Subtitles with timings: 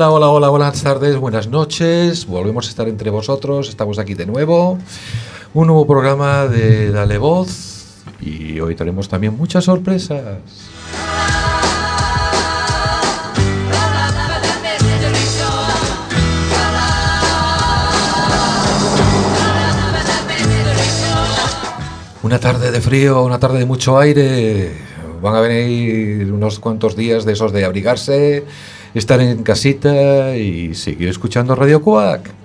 [0.00, 2.24] Hola, hola, hola, buenas tardes, buenas noches.
[2.24, 4.78] Volvemos a estar entre vosotros, estamos aquí de nuevo.
[5.52, 10.38] Un nuevo programa de Dale Voz y hoy tenemos también muchas sorpresas.
[22.22, 24.72] Una tarde de frío, una tarde de mucho aire.
[25.20, 28.46] Van a venir unos cuantos días de esos de abrigarse,
[28.94, 32.40] estar en casita y seguir escuchando Radio Cuac.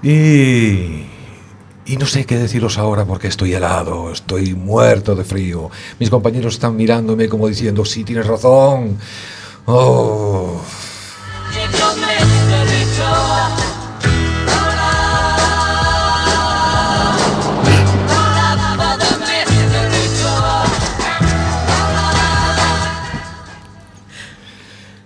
[0.00, 0.97] Y,
[1.88, 5.70] y no sé qué deciros ahora porque estoy helado, estoy muerto de frío.
[5.98, 8.98] Mis compañeros están mirándome como diciendo, sí, tienes razón.
[9.64, 10.60] Oh.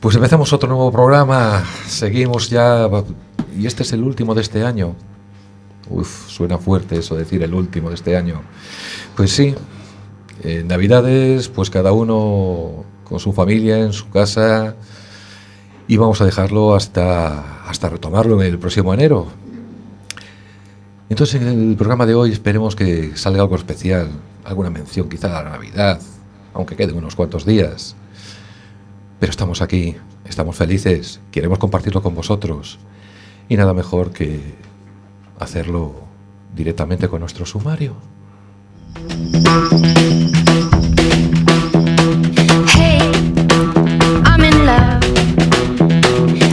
[0.00, 1.64] Pues empezamos otro nuevo programa.
[1.86, 2.88] Seguimos ya.
[3.56, 4.96] Y este es el último de este año.
[6.28, 8.42] Suena fuerte eso decir el último de este año.
[9.16, 9.54] Pues sí,
[10.42, 14.74] en Navidades, pues cada uno con su familia, en su casa,
[15.86, 19.28] y vamos a dejarlo hasta, hasta retomarlo en el próximo enero.
[21.08, 24.08] Entonces, en el programa de hoy esperemos que salga algo especial,
[24.44, 26.00] alguna mención quizá a la Navidad,
[26.54, 27.94] aunque queden unos cuantos días.
[29.20, 32.78] Pero estamos aquí, estamos felices, queremos compartirlo con vosotros,
[33.48, 34.54] y nada mejor que
[35.42, 35.94] hacerlo
[36.54, 37.94] directamente con nuestro sumario.
[42.74, 43.00] Hey,
[44.24, 45.00] I'm in love.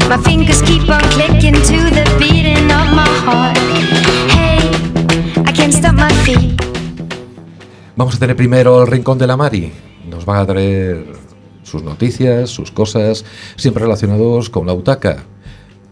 [0.09, 3.57] My fingers keep on clicking to the beating of my heart.
[4.29, 4.71] Hey,
[5.45, 6.59] I can't stop my feet.
[7.95, 9.71] Vamos a tener primero el Rincón de la Mari.
[10.09, 11.05] Nos van a traer
[11.63, 15.25] sus noticias, sus cosas, siempre relacionados con la butaca.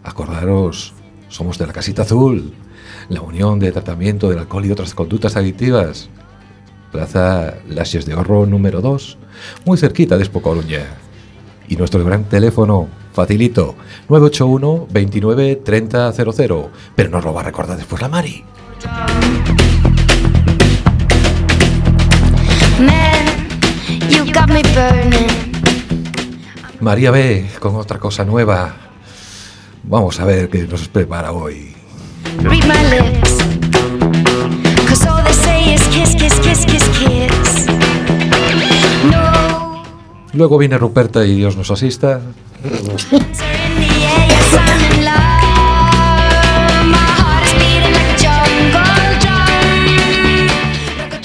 [0.02, 0.94] Acordaros,
[1.28, 2.54] somos de la Casita Azul,
[3.08, 6.08] la Unión de Tratamiento del Alcohol y otras conductas adictivas.
[6.92, 9.18] Plaza Lases de Horro número 2,
[9.64, 10.86] muy cerquita de Espocoluña.
[11.68, 13.74] Y nuestro gran teléfono, facilito,
[14.08, 16.70] 981 29 30 00.
[16.96, 18.44] Pero nos lo va a recordar después la Mari.
[22.78, 23.48] Man,
[24.08, 25.48] you got me burning.
[26.80, 28.76] María B con otra cosa nueva.
[29.82, 31.77] Vamos a ver qué nos prepara hoy.
[32.42, 33.38] Read my lips.
[34.88, 37.66] Cause all they say is kiss, kiss, kiss, kiss, kiss.
[39.10, 39.82] No,
[40.32, 42.20] Luego viene Ruperta y Dios nos asista.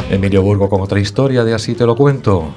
[0.10, 2.54] Emilio Burgo con otra historia de Así te lo cuento.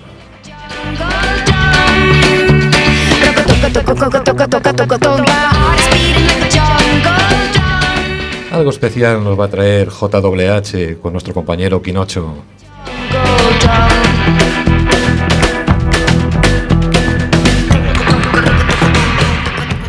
[8.51, 12.34] Algo especial nos va a traer JWH con nuestro compañero Quinocho.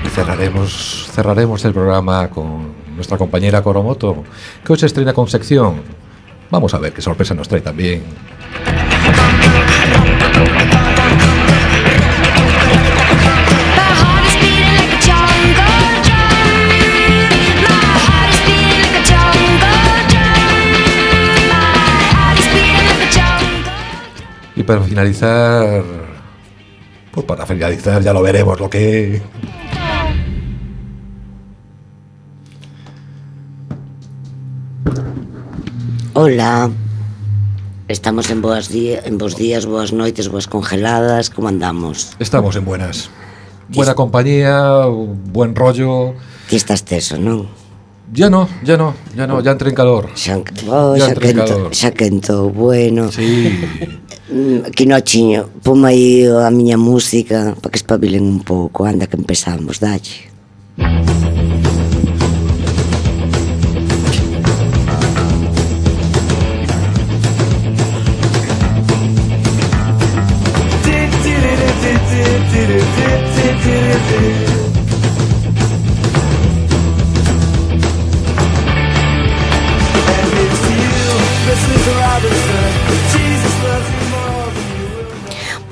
[0.04, 4.24] Y cerraremos, cerraremos el programa con nuestra compañera Coromoto,
[4.66, 5.82] que hoy se estrena con sección.
[6.50, 8.04] Vamos a ver qué sorpresa nos trae también.
[24.58, 25.84] Y para finalizar,
[27.12, 29.22] pues para finalizar ya lo veremos lo que
[36.16, 36.72] Hola.
[37.88, 42.18] Estamos en boas en días, boas noites, boas congeladas, como andamos?
[42.18, 43.12] estamos en buenas.
[43.70, 46.16] Buena compañía, buen rollo.
[46.50, 47.46] Ti estás teso, non?
[48.12, 50.10] Ya no, ya no, ya no, ya entré en calor.
[50.16, 50.40] Xa,
[50.72, 51.76] oh, Ya xa, quento, calor.
[51.76, 53.12] xa quentou, bueno.
[53.12, 53.54] Sí.
[54.30, 59.16] Mm, que nochiño, pon aí a miña música para que espabilen un pouco, anda que
[59.16, 60.28] empezamos, dalle.
[60.78, 61.27] Música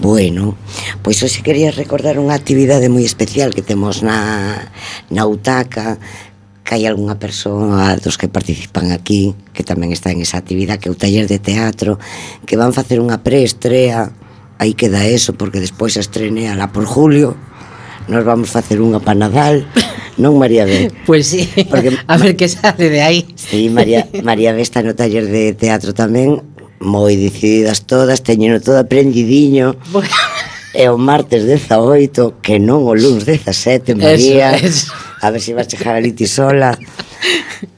[0.06, 0.54] Bueno,
[1.02, 4.70] pois hoxe quería recordar unha actividade moi especial que temos na,
[5.10, 5.98] na UTACA
[6.62, 10.90] que hai algunha persoa dos que participan aquí que tamén está en esa actividade que
[10.90, 11.98] é o taller de teatro
[12.46, 14.14] que van facer unha preestrea
[14.62, 17.34] aí queda eso porque despois a estrenea lá por julio
[18.06, 19.66] nos vamos facer unha para Nadal
[20.22, 20.94] non María B?
[21.10, 24.86] Pois pues sí, porque, a ver que sale de aí Sí, María, María B está
[24.86, 26.46] no taller de teatro tamén
[26.80, 29.76] moi decididas todas, teñeno todo aprendidiño.
[29.92, 30.12] Bueno.
[30.76, 34.60] E o martes 18, que non o luns 17, María.
[34.60, 35.06] Eso, eso.
[35.24, 36.76] A ver se si vas chegar ali ti sola.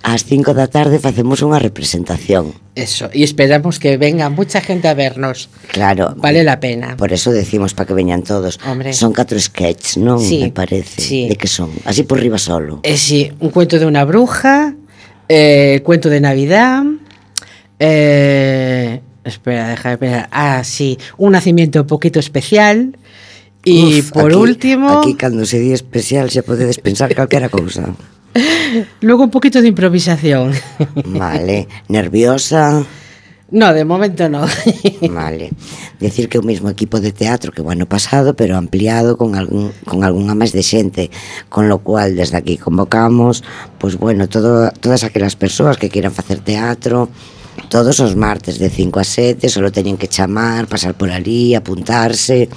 [0.02, 2.52] Ás 5 da tarde facemos unha representación.
[2.74, 5.48] Eso, e esperamos que venga mucha gente a vernos.
[5.70, 6.18] Claro.
[6.18, 6.98] Vale la pena.
[6.98, 8.60] Por eso decimos para que veñan todos.
[8.66, 8.92] Hombre.
[8.98, 10.18] Son catro sketches, non?
[10.18, 11.00] Sí, me parece.
[11.00, 11.22] Sí.
[11.30, 11.70] De que son?
[11.86, 12.82] Así por riba solo.
[12.82, 14.74] Eh, sí, un cuento de unha bruja,
[15.30, 16.84] eh, cuento de Navidad,
[17.80, 20.30] eh, espera, deja de pensar.
[20.32, 22.98] Ah, sí, un nacimiento un poquito especial.
[23.64, 27.92] Y Uf, por aquí- último, Aquí cando se di especial xa podedes pensar calquera cousa.
[29.02, 30.54] luego un poquito de improvisación.
[31.06, 31.68] Vale.
[31.90, 32.86] Nerviosa.
[33.50, 34.46] No, de momento no.
[35.10, 35.52] Vale.
[36.00, 39.72] Decir que o mismo equipo de teatro que o ano pasado, pero ampliado con algún
[39.88, 41.08] con algunha máis de xente,
[41.48, 43.44] con lo cual desde aquí convocamos,
[43.80, 47.08] pois bueno, todo, todas aquelas persoas que quieran facer teatro,
[47.70, 52.50] todos os martes de 5 a 7, solo teñen que chamar, pasar por ali, apuntarse,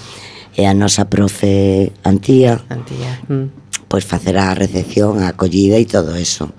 [0.56, 3.23] e a nosa profe Antía, Antía.
[3.29, 3.49] Mm.
[3.88, 6.55] pois facer a recepción, a acollida e todo eso.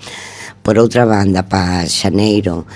[0.65, 2.67] Por outra banda, pa Xaneiro,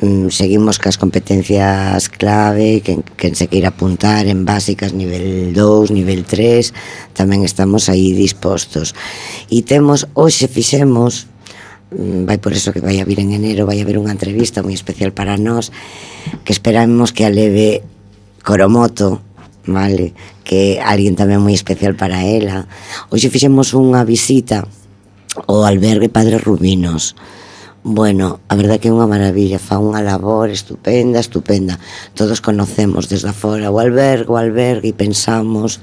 [0.00, 6.24] mm, seguimos cas competencias clave, que, quen se queira apuntar en básicas nivel 2, nivel
[6.24, 6.72] 3,
[7.12, 8.96] tamén estamos aí dispostos.
[9.52, 11.28] E temos, hoxe fixemos,
[11.90, 14.64] Mm, vai por eso que vai a vir en enero, vai a haber unha entrevista
[14.64, 15.70] moi especial para nós,
[16.42, 17.86] que esperamos que a leve
[18.42, 19.22] Coromoto,
[19.66, 22.66] vale, que alguén tamén moi especial para ela.
[23.10, 24.66] Hoxe fixemos unha visita
[25.46, 27.14] ao albergue Padre Rubinos,
[27.88, 31.78] Bueno, a verdad que é unha maravilla, fa unha labor estupenda, estupenda.
[32.18, 35.78] Todos conocemos desde fora o albergue, o albergue e pensamos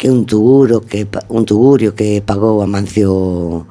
[0.00, 3.68] que un tuguro que un tugurio que pagou a Mancio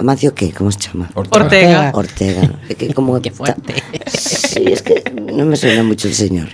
[0.00, 1.10] Amancio que, como se chama?
[1.14, 1.92] Ortega.
[1.92, 2.58] Ortega.
[2.70, 3.74] É que como Qué fuerte.
[4.08, 6.48] Sí, es que non me suena mucho el señor.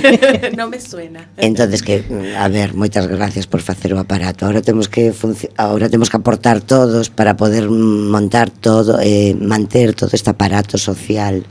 [0.56, 1.28] no me suena.
[1.36, 2.00] Entonces que,
[2.32, 4.48] a ver, moitas gracias por facer o aparato.
[4.48, 5.12] Ahora temos que
[5.60, 11.44] ahora temos que aportar todos para poder montar todo, eh, manter todo este aparato social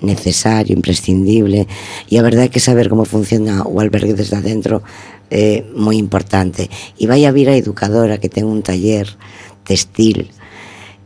[0.00, 1.68] necesario, imprescindible.
[2.08, 4.80] E a verdade é que saber como funciona o albergue desde adentro
[5.28, 6.72] é moi importante.
[6.96, 9.12] E vai a vir a educadora que ten un taller
[9.68, 10.32] textil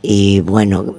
[0.02, 0.97] E, bueno,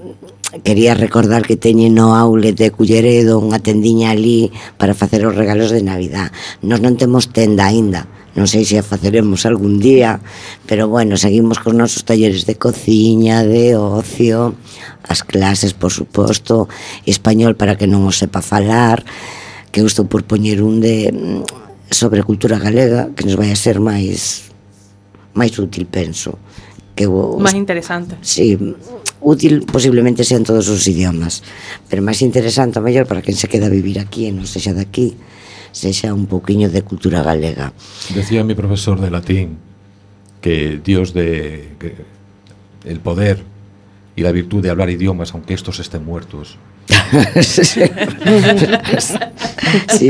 [0.63, 5.71] quería recordar que teñen no aule de Culleredo unha tendiña ali para facer os regalos
[5.71, 6.29] de Navidad.
[6.59, 8.05] Nos non temos tenda aínda,
[8.35, 10.19] non sei se a faceremos algún día,
[10.67, 14.55] pero bueno, seguimos cos nosos talleres de cociña, de ocio,
[15.07, 16.67] as clases, por suposto,
[17.07, 19.03] español para que non o sepa falar,
[19.71, 23.59] que eu estou por poñer un de mm, sobre cultura galega que nos vai a
[23.59, 24.51] ser máis
[25.31, 26.35] máis útil, penso
[26.95, 28.17] que o, máis interesante.
[28.21, 28.57] Sí,
[29.21, 31.43] útil posiblemente sean en todos os idiomas,
[31.87, 34.73] pero máis interesante a mellor para quen se queda a vivir aquí e non sexa
[34.73, 35.15] de aquí,
[35.71, 37.71] sexa un pouquiño de cultura galega.
[38.11, 39.61] Decía mi profesor de latín
[40.41, 41.95] que Dios de que
[42.83, 43.50] el poder
[44.15, 46.57] y la virtud de hablar idiomas, aunque estos estén muertos.
[47.41, 47.63] sí,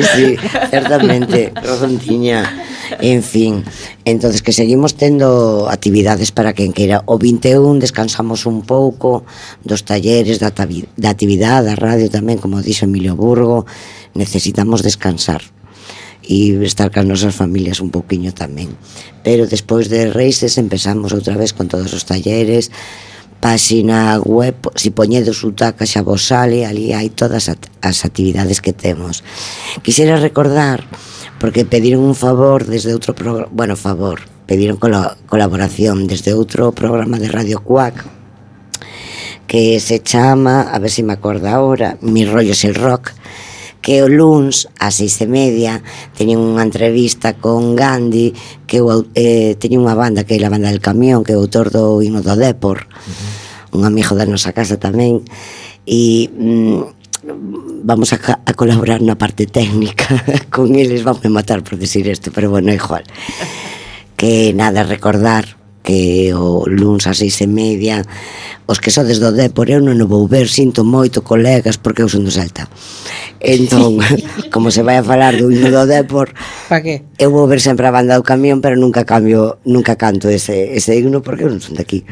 [0.02, 0.36] sí,
[0.70, 2.68] certamente, Rodontiña.
[3.00, 3.64] En fin,
[4.06, 7.04] entonces que seguimos tendo actividades para quen queira.
[7.06, 9.24] O 21 descansamos un pouco
[9.64, 13.66] dos talleres, da, da actividade, da radio tamén, como dixo Emilio Burgo,
[14.14, 15.42] necesitamos descansar
[16.22, 18.76] e estar cas nosas familias un pouquiño tamén.
[19.26, 22.70] Pero despois de Reises empezamos outra vez con todos os talleres,
[23.42, 29.26] páxina web, si poñedes Utaca xa vos sale, ali hai todas as actividades que temos.
[29.82, 30.86] Quixera recordar,
[31.42, 37.18] porque pediron un favor desde outro programa, bueno, favor, pediron colo colaboración desde outro programa
[37.18, 38.06] de Radio Cuac,
[39.50, 43.12] que se chama, a ver se me acorda ahora, Mi rollo es el rock,
[43.82, 45.82] que o luns ás seis e media
[46.14, 48.34] teñen unha entrevista con Gandhi
[48.70, 48.80] que
[49.18, 52.00] eh, teñen unha banda que é a banda del camión que é o autor do
[52.00, 53.78] himno do Depor uh -huh.
[53.78, 55.26] un amigo da nosa casa tamén
[55.90, 57.02] e mm,
[57.84, 60.06] vamos a, a colaborar na parte técnica
[60.54, 63.04] con eles vamos a matar por decir isto pero bueno, igual
[64.22, 68.06] que nada, recordar que o luns a seis e media
[68.70, 72.10] os que sodes do Depor eu non o vou ver sinto moito colegas porque eu
[72.10, 72.70] son do Celta
[73.42, 73.98] entón
[74.54, 76.38] como se vai a falar do himno do Depor
[76.70, 77.02] pa que?
[77.18, 80.94] eu vou ver sempre a banda do camión pero nunca cambio nunca canto ese, ese
[80.94, 82.06] himno porque eu non son daqui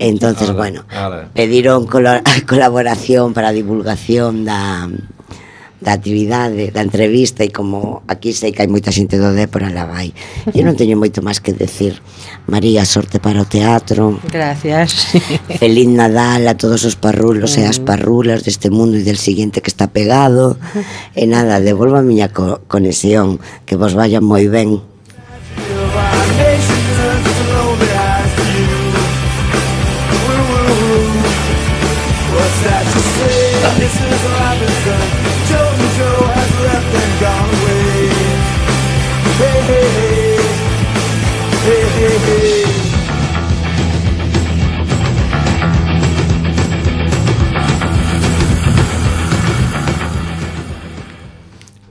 [0.00, 1.28] entonces ale, bueno ale.
[1.36, 2.16] pediron colo,
[2.48, 4.88] colaboración para a divulgación da
[5.82, 9.84] da actividade, da entrevista e como aquí sei que hai moita xente do Dépora la
[9.84, 10.14] vai.
[10.54, 11.98] Eu non teño moito máis que decir.
[12.46, 14.22] María, sorte para o teatro.
[14.30, 15.10] Gracias.
[15.60, 17.84] Feliz Nadal a todos os parrulos e as mm.
[17.84, 20.54] parrulas deste mundo e del siguiente que está pegado.
[21.18, 24.78] E nada, devolvo a miña co conexión, que vos vaya moi ben.
[33.82, 34.31] This is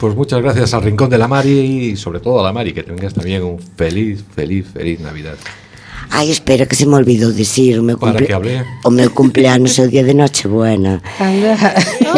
[0.01, 2.81] Pues muchas gracias al Rincón de la Mari y sobre todo a la Mari, que
[2.81, 5.35] tengas también un feliz, feliz, feliz Navidad.
[6.09, 8.25] Ai, espera que se me olvidou dicir o meu Para cumple...
[8.25, 8.65] que hable.
[8.83, 11.03] O meu cumpleanos é o día de Nochebuena.
[11.21, 11.53] Anda.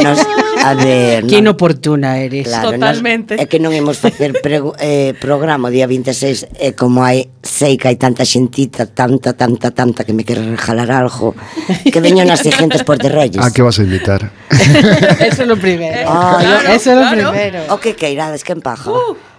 [0.01, 0.19] Nos,
[0.63, 2.47] A ver, que inoportuna eres.
[2.47, 3.35] Claro, Totalmente.
[3.35, 7.03] Nos, é que non imos facer prego, eh, programa o día 26 e eh, como
[7.03, 11.35] hai sei que hai tanta xentita, tanta, tanta, tanta que me quere regalar algo,
[11.83, 13.43] que veño nas siguientes por de Reyes.
[13.43, 14.31] A que vas a invitar?
[15.19, 16.07] eso é lo primero.
[16.07, 17.31] Oh, ah, claro, yo, eso é lo claro.
[17.35, 17.59] primero.
[17.75, 18.87] O que queirades, que empaja.
[18.87, 19.32] Uh.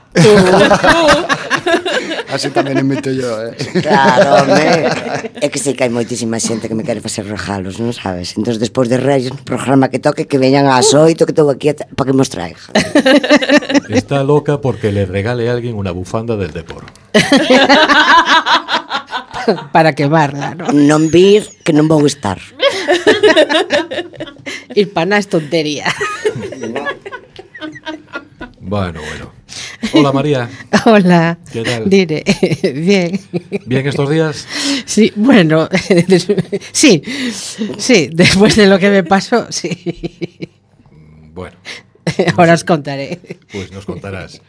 [2.31, 3.55] Así tamén invito yo, eh?
[3.83, 4.87] Claro, me...
[5.39, 8.35] É que sei que hai moitísima xente que me quere facer regalos, non sabes?
[8.39, 12.07] Entón, despois de Reyes, programa que toque, que veñan ás oito, que estou aquí para
[12.11, 12.59] que mos traiga.
[13.91, 16.87] Está loca porque le regale a alguén unha bufanda del Depor.
[19.75, 20.71] para quemarla, non?
[20.75, 22.39] Non vir que non vou estar.
[24.75, 25.87] Ir para nada es tontería.
[28.67, 29.31] Bueno, bueno.
[29.93, 30.49] Hola María,
[30.87, 31.39] Hola.
[31.53, 31.89] ¿Qué tal?
[31.91, 32.25] Dire.
[32.75, 33.21] Bien.
[33.67, 34.49] ¿bien estos días?
[34.87, 35.69] Sí, bueno,
[36.73, 37.03] sí,
[37.77, 39.69] sí, después de lo que me pasó, sí.
[41.35, 41.57] Bueno,
[42.39, 43.21] Ahora os contaré.
[43.53, 44.41] pues nos contarás.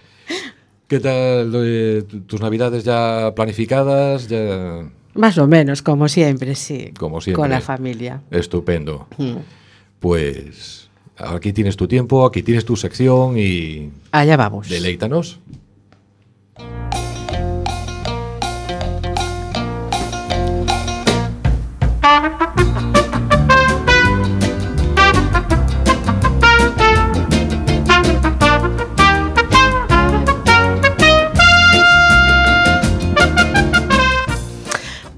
[0.88, 4.30] ¿Qué tal eh, tu- tus navidades ya planificadas?
[4.30, 4.90] Ya...
[5.16, 6.92] Más o menos, como siempre, sí.
[6.98, 7.42] Como siempre.
[7.42, 8.22] Con la familia.
[8.32, 9.08] Estupendo.
[10.00, 10.85] Pues
[11.18, 14.70] aquí tienes tu tiempo, aquí tienes tu sección y Allá vamos.
[14.70, 15.40] deleítanos.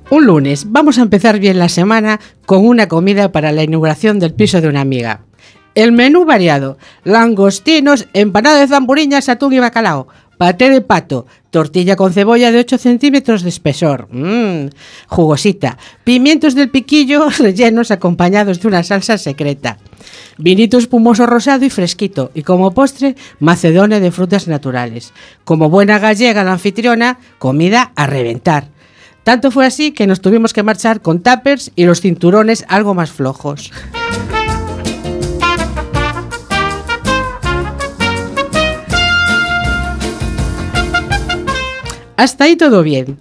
[0.09, 4.33] Un lunes, vamos a empezar bien la semana con una comida para la inauguración del
[4.33, 5.26] piso de una amiga.
[5.77, 10.07] El menú variado, langostinos, empanada de zamburiñas, atún y bacalao,
[10.39, 14.69] paté de pato, tortilla con cebolla de 8 centímetros de espesor, mmm,
[15.05, 19.77] jugosita, pimientos del piquillo rellenos acompañados de una salsa secreta,
[20.39, 25.13] vinito espumoso rosado y fresquito, y como postre, macedonia de frutas naturales.
[25.45, 28.69] Como buena gallega la anfitriona, comida a reventar.
[29.23, 33.11] Tanto fue así que nos tuvimos que marchar con tuppers y los cinturones algo más
[33.11, 33.71] flojos.
[42.17, 43.19] Hasta ahí todo bien.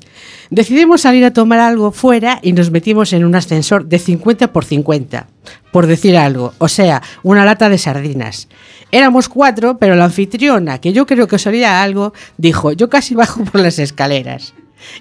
[0.49, 4.65] Decidimos salir a tomar algo fuera y nos metimos en un ascensor de 50 por
[4.65, 5.29] 50,
[5.71, 8.49] por decir algo, o sea, una lata de sardinas.
[8.91, 13.45] Éramos cuatro, pero la anfitriona, que yo creo que solía algo, dijo, yo casi bajo
[13.45, 14.55] por las escaleras.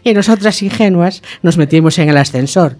[0.04, 2.78] Y nosotras ingenuas nos metimos en el ascensor,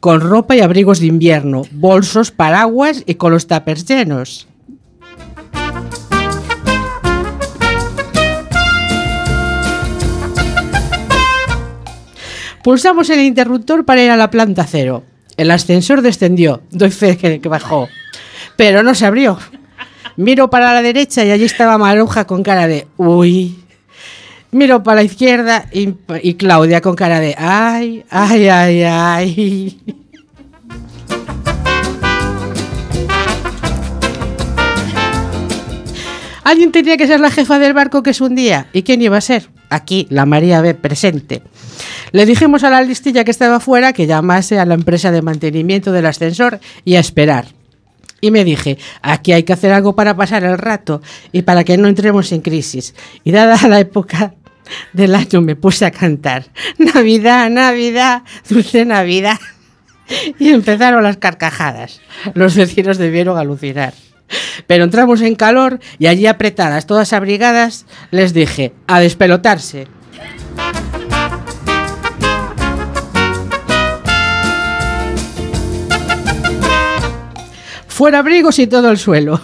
[0.00, 4.48] con ropa y abrigos de invierno, bolsos, paraguas y con los tuppers llenos.
[12.66, 15.04] Pulsamos el interruptor para ir a la planta cero.
[15.36, 17.88] El ascensor descendió, doy fe que, bajó,
[18.56, 19.38] pero no se abrió.
[20.16, 23.56] Miro para la derecha y allí estaba Maruja con cara de uy.
[24.50, 25.94] Miro para la izquierda y,
[26.24, 30.02] y Claudia con cara de ay, ay, ay, ay.
[36.46, 38.68] Alguien tenía que ser la jefa del barco que es un día.
[38.72, 39.50] ¿Y quién iba a ser?
[39.68, 41.42] Aquí, la María B presente.
[42.12, 45.90] Le dijimos a la listilla que estaba fuera que llamase a la empresa de mantenimiento
[45.90, 47.46] del ascensor y a esperar.
[48.20, 51.76] Y me dije, aquí hay que hacer algo para pasar el rato y para que
[51.78, 52.94] no entremos en crisis.
[53.24, 54.34] Y dada la época
[54.92, 56.46] del año me puse a cantar
[56.78, 59.40] Navidad, Navidad, dulce Navidad.
[60.38, 62.00] Y empezaron las carcajadas.
[62.34, 63.92] Los vecinos debieron alucinar.
[64.66, 69.88] Pero entramos en calor y allí apretadas, todas abrigadas, les dije, a despelotarse.
[77.96, 79.40] Fuera abrigos y todo el suelo.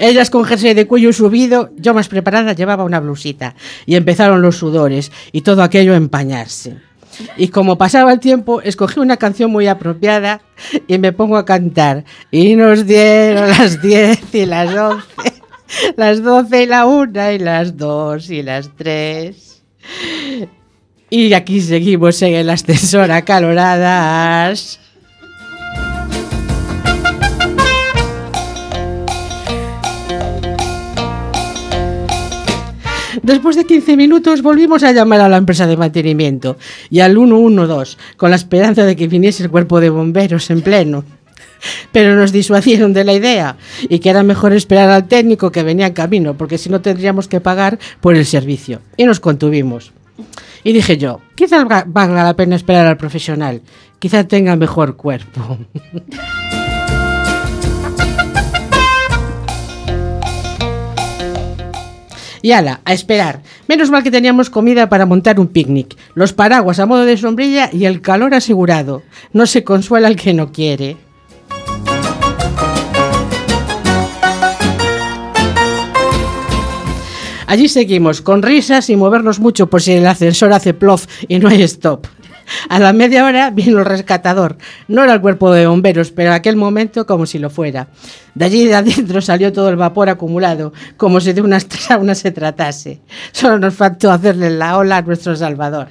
[0.00, 3.54] Ellas con jersey de cuello subido, yo más preparada llevaba una blusita.
[3.86, 6.76] Y empezaron los sudores y todo aquello a empañarse.
[7.36, 10.40] Y como pasaba el tiempo, escogí una canción muy apropiada
[10.86, 12.04] y me pongo a cantar.
[12.30, 15.06] Y nos dieron las 10 y las 11,
[15.96, 19.62] las 12 y la 1 y las 2 y las 3.
[21.10, 24.80] Y aquí seguimos en el ascensor acaloradas.
[33.24, 36.58] Después de 15 minutos volvimos a llamar a la empresa de mantenimiento
[36.90, 41.04] y al 112 con la esperanza de que viniese el cuerpo de bomberos en pleno.
[41.90, 43.56] Pero nos disuadieron de la idea
[43.88, 47.26] y que era mejor esperar al técnico que venía en camino porque si no tendríamos
[47.26, 48.82] que pagar por el servicio.
[48.98, 49.92] Y nos contuvimos.
[50.62, 53.62] Y dije yo, quizás valga la pena esperar al profesional,
[53.98, 55.58] quizá tenga mejor cuerpo.
[62.44, 63.40] Y ala, a esperar.
[63.68, 67.70] Menos mal que teníamos comida para montar un picnic, los paraguas a modo de sombrilla
[67.72, 69.02] y el calor asegurado.
[69.32, 70.98] No se consuela el que no quiere.
[77.46, 81.48] Allí seguimos, con risas y movernos mucho por si el ascensor hace plof y no
[81.48, 82.06] hay stop.
[82.68, 84.56] A la media hora vino el rescatador.
[84.88, 87.88] No era el cuerpo de bomberos, pero en aquel momento como si lo fuera.
[88.34, 92.30] De allí de adentro salió todo el vapor acumulado, como si de una sauna se
[92.30, 93.00] tratase.
[93.32, 95.88] Solo nos faltó hacerle la ola a nuestro Salvador.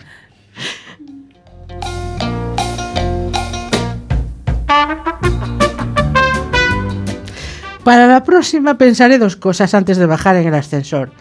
[7.84, 11.12] Para la próxima pensaré dos cosas antes de bajar en el ascensor.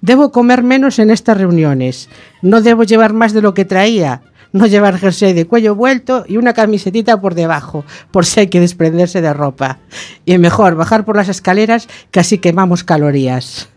[0.00, 2.08] Debo comer menos en estas reuniones.
[2.42, 4.22] No debo llevar más de lo que traía.
[4.52, 8.60] No llevar jersey de cuello vuelto y una camisetita por debajo, por si hay que
[8.60, 9.78] desprenderse de ropa.
[10.26, 13.68] Y mejor, bajar por las escaleras que así quemamos calorías.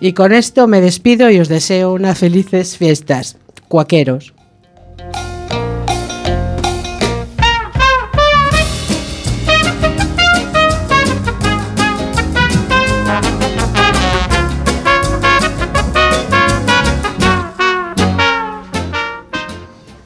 [0.00, 3.36] Y con esto me despido y os deseo unas felices fiestas.
[3.68, 4.33] Cuaqueros.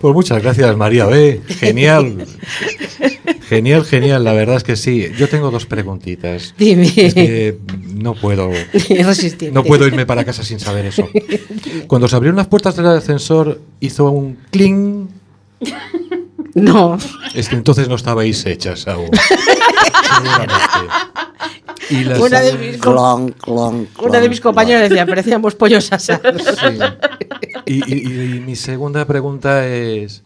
[0.00, 1.40] Pues muchas gracias, María B.
[1.48, 2.26] Genial.
[3.48, 4.24] Genial, genial.
[4.24, 5.06] La verdad es que sí.
[5.16, 6.54] Yo tengo dos preguntitas.
[6.58, 6.92] Dime.
[6.94, 7.58] Es que
[7.94, 8.50] no puedo.
[9.52, 11.08] No puedo irme para casa sin saber eso.
[11.86, 15.08] Cuando se abrieron las puertas del ascensor, hizo un cling.
[16.54, 16.98] No.
[17.34, 19.10] Es que entonces no estabais hechas aún.
[20.16, 20.54] Seguramente.
[21.90, 26.42] Y las- Una de mis, Clon, clon, una de mis compañeros decía, parecíamos pollos asados.
[26.58, 26.78] Sí.
[27.66, 30.22] Y, y- y mi segunda pregunta es: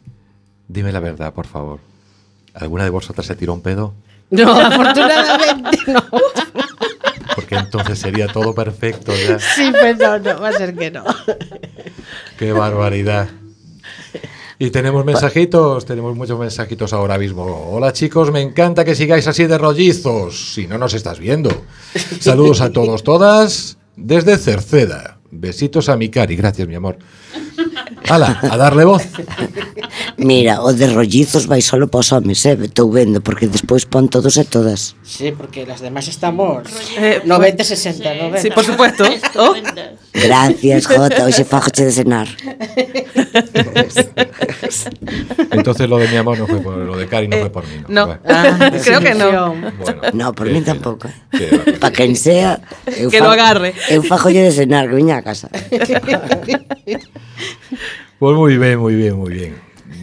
[0.69, 1.81] dime la verdad, por favor.
[2.55, 3.95] ¿Alguna de vosotras se tiró un pedo?
[4.31, 6.05] No, afortunadamente no.
[7.35, 9.39] Porque entonces sería todo perfecto ya.
[9.39, 11.05] Sí, pero no, va a ser que no.
[12.39, 13.29] ¡Qué barbaridad!
[14.59, 17.45] Y tenemos mensajitos, tenemos muchos mensajitos ahora mismo.
[17.73, 21.51] Hola chicos, me encanta que sigáis así de rollizos, si no nos estás viendo.
[22.21, 25.19] Saludos a todos, todas, desde Cerceda.
[25.35, 26.99] Besitos a mi cari, gracias mi amor.
[28.09, 29.03] Hala, a darle voz.
[30.19, 32.59] Mira, o de rollizos vai solo para os homes, eh?
[32.61, 34.93] Estou vendo, porque despois pon todos e todas.
[35.01, 36.69] Sí, porque las demás estamos
[37.01, 38.41] Eh, 90, 60, 90.
[38.45, 39.05] Sí, por supuesto.
[39.41, 39.55] Oh,
[40.15, 42.29] Gracias, Jota, hoxe fajoche de cenar.
[45.51, 47.77] Entonces lo de mi amor no fue por lo de Cari, no fue por mí.
[47.89, 48.07] no.
[48.07, 49.55] Bueno, Ah, Creo que no.
[49.55, 49.73] bueno,
[50.13, 50.65] No, por pena.
[50.65, 51.09] tampouco.
[51.09, 51.15] eh.
[51.31, 51.79] Qué barbaridad.
[51.81, 52.61] Pa quen sea,
[53.11, 53.75] Que lo agarre.
[53.89, 55.49] Eu fajolle de cenar, que viña a casa.
[58.19, 59.55] Pues muy bien, muy bien, muy bien.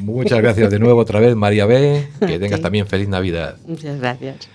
[0.02, 2.08] Muchas gracias de nuevo otra vez, María B.
[2.26, 3.58] Que tengas también feliz Navidad.
[3.68, 4.50] Muchas gracias.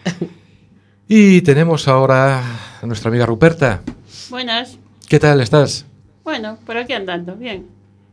[1.09, 2.43] Y tenemos ahora
[2.83, 3.83] a nuestra amiga Ruperta.
[4.31, 4.79] Buenas.
[5.09, 5.85] ¿Qué tal estás?
[6.23, 7.67] Bueno, por aquí andando, bien.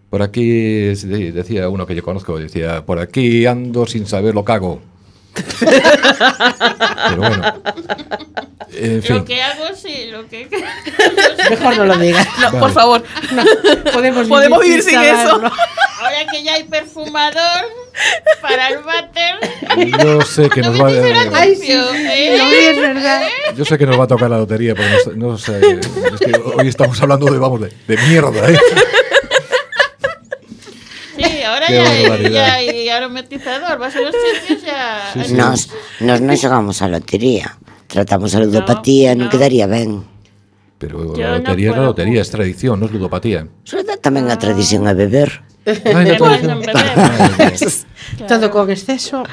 [0.10, 4.44] Por aquí sí, decía uno que yo conozco, decía, por aquí ando sin saber lo
[4.44, 4.82] que hago.
[5.60, 7.54] Pero bueno.
[8.74, 9.16] En fin.
[9.18, 10.50] Lo que hago, sí, lo que...
[11.50, 12.28] Mejor no lo digas.
[12.40, 12.60] No, Vale.
[12.60, 13.04] por favor.
[13.94, 15.30] Podemos, Podemos vivir sin eso.
[15.30, 15.52] saberlo.
[16.02, 17.62] Ahora que ya hay perfumador
[18.42, 19.36] para el váter,
[20.02, 22.70] Yo sé que nos va Ay, sí, Limpio, sí, ¿eh?
[22.72, 23.22] es verdad.
[23.56, 26.20] yo sé que nos va a tocar la lotería, porque no, sé- no sé, es
[26.20, 28.58] que hoy estamos hablando de vamos de, de mierda, ¿eh?
[31.16, 32.32] Sí, ahora Qué ya hay, barbaridad.
[32.32, 33.78] ya hay aromatizador.
[33.78, 35.12] Vas a los sitios ya.
[35.14, 35.34] Sí, sí.
[35.38, 35.70] Nos,
[36.02, 37.58] nos non xogamos a lotería.
[37.86, 39.30] Tratamos a ludopatía, no.
[39.30, 40.02] quedaría ben.
[40.82, 43.46] Pero Yo la no lotería es la puedo lotería, es tradición, no es ludopatía.
[43.70, 45.46] Todo tamén a tradición é beber.
[45.66, 46.18] Ay.
[48.28, 49.24] Todo con exceso.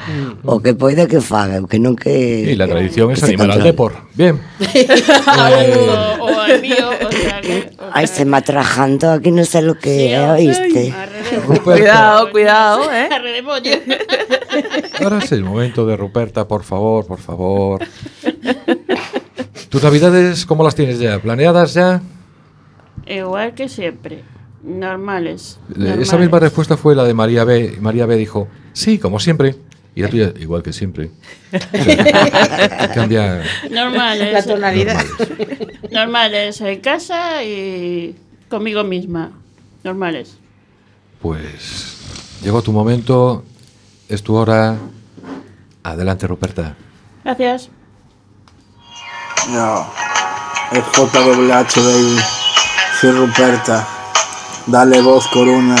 [0.45, 2.45] O que poida que faga, o que non que...
[2.45, 3.97] Y la tradición es animar al depor.
[4.13, 4.37] Bien.
[4.61, 4.63] o,
[6.21, 7.73] o al mío, o sea que.
[7.73, 10.93] sea se me atrajando aquí non sei lo que é, ay, oíste?
[11.65, 13.09] Cuidado, cuidado, ¿eh?
[15.01, 17.81] Ahora es el momento de Ruperta, por favor, por favor.
[19.69, 21.17] ¿Tus navidades cómo las tienes ya?
[21.19, 22.01] ¿Planeadas ya?
[23.05, 24.23] Igual que siempre.
[24.63, 25.59] Normales.
[25.69, 26.19] Esa normales.
[26.19, 27.77] misma respuesta fue la de María B.
[27.81, 29.55] María B dijo, sí, como siempre.
[29.95, 31.11] Y la tuya, igual que siempre.
[31.53, 33.43] O sea, cambia.
[33.69, 34.33] Normales.
[34.33, 35.03] La tonalidad.
[35.03, 35.91] normales.
[35.91, 38.15] Normales en casa y
[38.49, 39.31] conmigo misma.
[39.83, 40.37] Normales.
[41.21, 41.97] Pues
[42.43, 43.43] llegó tu momento,
[44.07, 44.77] es tu hora.
[45.83, 46.75] Adelante, Ruperta.
[47.23, 47.69] Gracias.
[49.49, 49.85] No,
[50.71, 52.17] es JWH, baby.
[53.01, 53.87] Soy Ruperta.
[54.71, 55.75] Dale voz, Corona.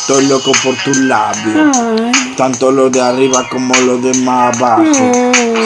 [0.00, 1.76] Estoy loco por tus labios.
[2.36, 5.12] Tanto los de arriba como los de más abajo.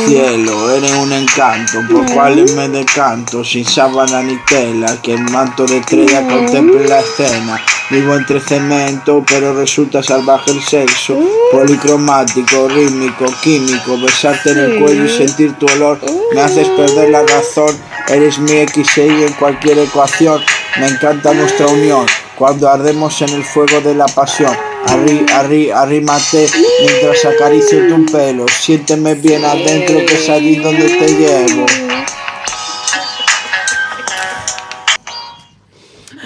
[0.06, 5.66] Cielo, eres un encanto, por cuales me decanto, sin sábana ni tela, que el manto
[5.66, 7.60] de estrella contemple la escena.
[7.90, 11.18] Vivo entre cemento, pero resulta salvaje el sexo.
[11.52, 16.00] Policromático, rítmico, químico, besarte en el cuello y sentir tu olor.
[16.34, 17.76] Me haces perder la razón,
[18.08, 20.42] eres mi X y en cualquier ecuación.
[20.78, 24.56] Me encanta nuestra unión, cuando ardemos en el fuego de la pasión.
[24.86, 26.48] Arrí, arrí, arrímate
[26.80, 28.46] mientras acaricio tu pelo.
[28.48, 30.26] Siénteme bien adentro, que es
[30.62, 31.66] donde te llevo.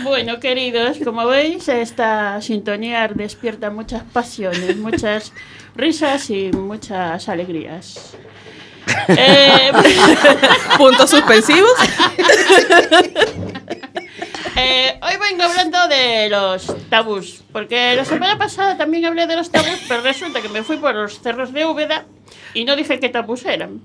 [0.03, 5.33] Bueno, queridos, como veis, esta sintonía despierta muchas pasiones, muchas
[5.77, 8.17] risas y muchas alegrías.
[9.09, 9.73] Eh,
[10.79, 11.71] Puntos suspensivos.
[14.57, 19.51] eh, hoy vengo hablando de los tabús, porque la semana pasada también hablé de los
[19.51, 22.07] tabús, pero resulta que me fui por los cerros de Úbeda
[22.55, 23.81] y no dije qué tabús eran.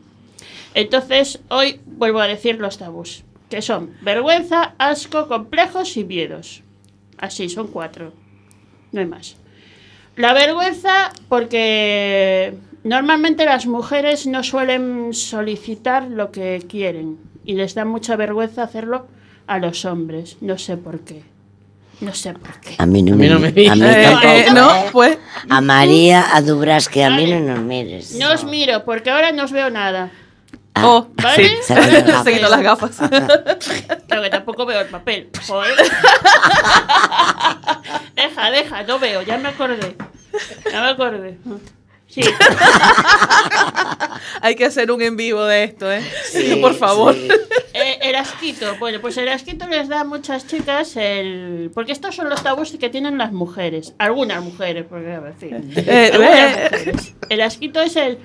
[0.73, 6.63] Entonces, hoy vuelvo a decir los tabús, que son vergüenza, asco, complejos y miedos.
[7.17, 8.13] Así, son cuatro.
[8.91, 9.37] No hay más.
[10.15, 17.85] La vergüenza, porque normalmente las mujeres no suelen solicitar lo que quieren y les da
[17.85, 19.07] mucha vergüenza hacerlo
[19.47, 20.37] a los hombres.
[20.41, 21.23] No sé por qué.
[22.01, 22.75] No sé por qué.
[22.79, 25.17] A mí non A me, a mí Eh, eh, no, pues.
[25.47, 28.15] A María, a Dubras, que a mí non nos mires.
[28.19, 30.11] No os miro porque ahora no os veo nada.
[30.75, 31.47] Ah, Oh, ¿Vale?
[31.47, 31.55] sí.
[31.63, 31.75] Se
[32.33, 32.97] quitó las las gafas.
[34.07, 35.29] Claro que tampoco veo el papel.
[35.47, 35.73] Joder.
[38.15, 39.95] deja, deja, no veo, ya me acordé.
[40.71, 41.37] Ya me acordé.
[42.13, 42.21] Sí,
[44.41, 46.03] Hay que hacer un en vivo de esto, ¿eh?
[46.25, 47.15] Sí, por favor.
[47.15, 47.27] sí.
[47.73, 48.75] eh, el asquito.
[48.79, 51.71] Bueno, pues el asquito les da a muchas chicas el.
[51.73, 53.95] Porque estos son los tabús que tienen las mujeres.
[53.97, 55.49] Algunas mujeres, porque a ver, sí.
[55.51, 57.15] Eh, Algunas eh, mujeres.
[57.29, 58.19] El asquito es el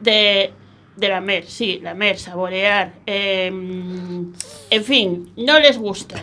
[0.00, 0.52] de.
[0.94, 2.92] De lamer, sí, lamer, saborear.
[3.06, 6.22] eh, en fin, no les gusta.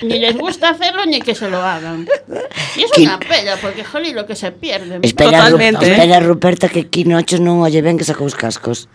[0.00, 2.06] Ni les gusta hacerlo ni que se lo hagan.
[2.76, 5.00] Y es una pena, porque jolly lo que se pierde.
[5.02, 5.92] Espera, Totalmente, Ru- eh.
[5.94, 8.86] espera, Ruperta, que aquí noche non oye ben que sacou os cascos.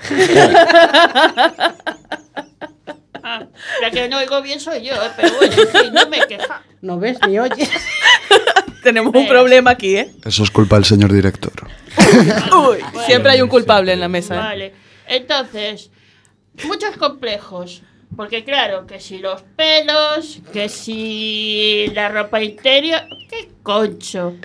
[3.24, 3.44] Ah,
[3.82, 6.62] la que no oigo bien soy yo, eh, pero bueno, en fin, no me queja.
[6.82, 7.70] No ves ni oyes.
[8.84, 10.12] Tenemos un problema aquí, ¿eh?
[10.26, 11.54] Eso es culpa del señor director.
[12.52, 14.36] Uy, siempre hay un culpable en la mesa.
[14.36, 14.40] ¿eh?
[14.40, 14.74] Vale,
[15.08, 15.90] entonces,
[16.66, 17.82] muchos complejos.
[18.16, 23.02] Porque claro, que si los pelos, que si la ropa interior...
[23.30, 24.36] ¡Qué concho!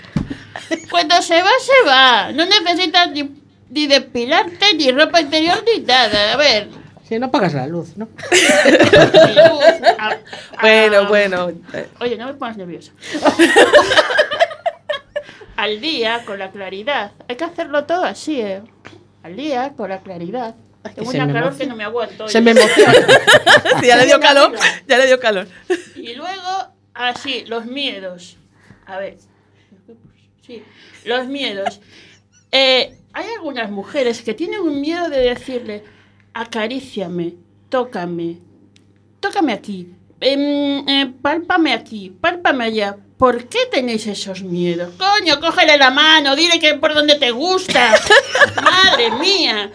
[0.90, 2.33] Cuando se va, se va.
[2.33, 3.31] No necesitas ni,
[3.70, 6.33] ni depilarte, ni ropa interior, ni nada.
[6.33, 6.68] A ver,
[7.07, 8.09] Si no apagas la luz, ¿no?
[8.33, 11.50] ni luz, a- a- Bueno, bueno.
[11.74, 12.92] eh, Oye, no me pongas nerviosa.
[15.57, 17.12] Al día, con la claridad.
[17.28, 18.62] Hay que hacerlo todo así, ¿eh?
[19.24, 20.54] Al día, con la claridad.
[20.94, 22.29] Tengo una calor que no me aguanto.
[22.29, 22.92] Se me emociona.
[23.81, 24.53] Sí, ya le dio calor.
[24.87, 25.46] Ya le dio calor.
[25.94, 28.37] Y luego, así, los miedos.
[28.87, 29.18] A ver.
[30.46, 30.62] Sí,
[31.05, 31.81] los miedos.
[32.51, 35.85] Eh, hay algunas mujeres que tienen un miedo de decirle,
[36.33, 37.35] acaríciame,
[37.68, 38.38] tócame,
[39.20, 42.96] tócame aquí, em, eh, pálpame aquí, pálpame allá.
[43.18, 44.94] ¿Por qué tenéis esos miedos?
[44.96, 47.94] Coño, cógele la mano, dile que por donde te gusta.
[48.62, 49.72] Madre mía.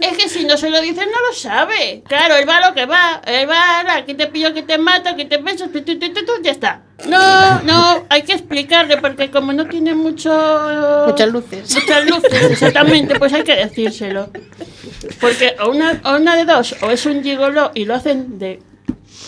[0.00, 2.02] Es que si no se lo dices, no lo sabe.
[2.08, 3.20] Claro, él va a lo que va.
[3.26, 6.12] Él va a aquí te pillo, aquí te mato, aquí te beso, tu, tu, tu,
[6.12, 6.82] tu, tu, ya está.
[7.06, 10.30] No, no, hay que explicarle porque como no tiene mucho...
[11.06, 11.74] Muchas luces.
[11.74, 14.30] Muchas luces, exactamente, pues hay que decírselo.
[15.20, 18.62] Porque o una, o una de dos, o es un gigolo y lo hacen de...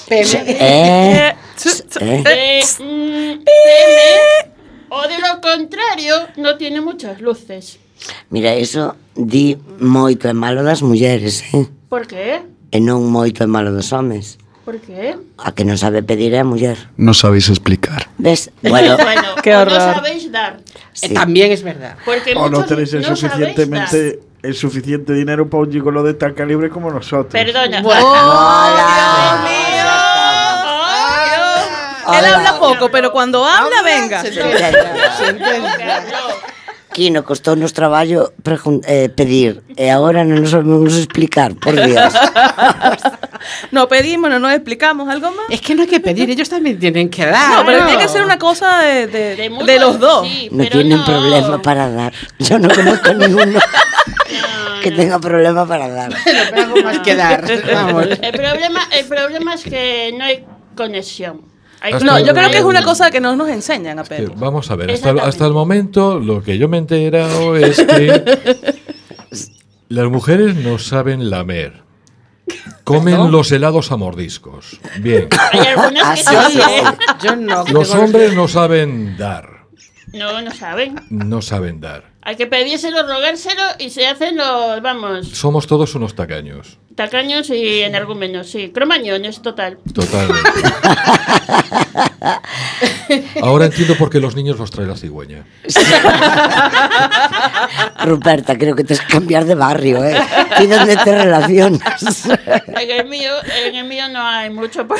[0.08, 1.34] Eh, eh.
[1.64, 4.52] de mm, PM,
[4.90, 7.78] o de lo contrario, no tiene muchas luces.
[8.30, 11.66] Mira, eso di moito é malo das mulleres, eh?
[11.88, 12.42] ¿Por qué?
[12.72, 14.38] E non moito é malo dos homes.
[14.64, 15.18] ¿Por qué?
[15.42, 16.78] A que non sabe pedir é a muller.
[16.96, 18.06] No sabéis explicar.
[18.16, 18.48] Ves?
[18.62, 19.98] Bueno, Bueno, Qué horror.
[19.98, 20.62] sabéis dar.
[20.94, 21.10] sí.
[21.10, 21.98] Eh, También es verdad.
[22.06, 23.16] Porque O no tenéis el no dar.
[23.18, 27.30] suficientemente el suficiente dinero para un gigolo de tal calibre como nosotros.
[27.34, 27.82] Perdona.
[27.84, 29.44] Hola.
[29.46, 29.92] Ay, Dios.
[32.02, 32.34] Él Hola.
[32.38, 34.22] habla poco, pero cuando habla, venga.
[36.92, 38.32] Quino, costou nos traballo
[38.84, 42.12] eh, pedir e agora non nos sabemos explicar, por Dios.
[43.72, 45.50] No pedimos, no nos explicamos algo más.
[45.50, 47.58] Es que no hay que pedir, ellos también tienen que dar.
[47.58, 50.26] No, pero tiene que ser una cosa de, de- De, de mutuos, los dos.
[50.28, 51.04] sí, No pero tienen no.
[51.04, 52.12] problema para dar.
[52.38, 53.58] Yo no conozco ninguno
[54.82, 56.12] que tenga problema para dar.
[56.24, 57.42] Pero algo más que dar.
[57.74, 58.06] Vamos.
[58.22, 60.44] El problema, el problema es que no hay
[60.76, 61.42] conexión.
[61.82, 64.32] Hasta No, yo creo que es una cosa que no nos enseñan a Que pedir.
[64.36, 68.74] vamos a ver, hasta, hasta el momento lo que yo me he enterado es que
[69.88, 71.82] las mujeres no saben lamer.
[72.84, 74.80] Comen los helados a mordiscos.
[75.00, 75.28] Bien.
[75.52, 77.26] Hay algunas que Ah, sí, sí.
[77.26, 77.64] Yo no.
[77.72, 79.48] Los hombres no saben dar.
[80.12, 80.96] No, no saben.
[81.08, 82.11] No saben dar.
[82.24, 86.78] Hay que pedírselo, rogárselo y se hacen los, vamos, Somos todos unos tacaños.
[86.94, 88.70] tacaños y energúmenos, sí.
[88.72, 89.78] Cromañones, total.
[89.92, 90.50] Totalmente.
[93.42, 95.44] Ahora entiendo por qué los niños los trae la cigüeña.
[98.04, 100.16] Ruperta, creo que tienes que cambiar de barrio, ¿eh?
[100.58, 101.80] Tienes de te relaciones.
[102.68, 103.32] En el mío,
[103.66, 104.98] en el mío no hay mucho por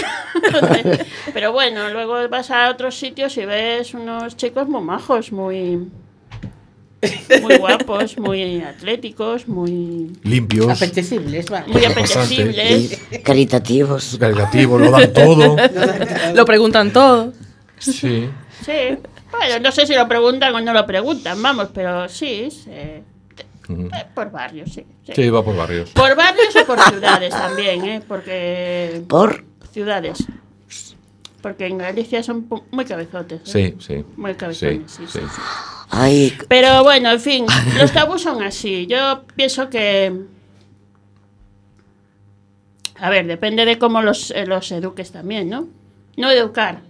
[1.32, 5.88] Pero bueno, luego vas a otros sitios y ves unos chicos muy majos, muy
[7.40, 11.64] muy guapos, muy atléticos, muy Limpios, Apetecibles, va.
[11.66, 13.00] muy apetecibles.
[13.24, 14.16] Caritativos.
[14.18, 15.56] caritativos, lo dan todo.
[16.34, 17.32] Lo preguntan todo.
[17.78, 18.28] Sí.
[18.64, 18.96] Sí.
[19.30, 22.70] Bueno, no sé si lo preguntan o no lo preguntan, vamos, pero sí, sí.
[22.70, 23.02] Eh,
[24.14, 25.12] por barrios, sí, sí.
[25.14, 25.90] Sí, va por barrios.
[25.90, 28.02] Por barrios o por ciudades también, ¿eh?
[28.06, 30.24] Porque Por ciudades.
[31.40, 33.40] Porque en Galicia son muy cabezotes.
[33.54, 33.74] ¿eh?
[33.80, 34.04] Sí, sí.
[34.16, 35.40] Muy cabezones, sí, sí, sí.
[35.94, 37.44] Ay, Pero bueno, en fin,
[37.78, 38.86] los tabús son así.
[38.86, 40.12] Yo pienso que.
[42.98, 45.68] A ver, depende de cómo los, eh, los eduques también, ¿no?
[46.16, 46.80] No educar,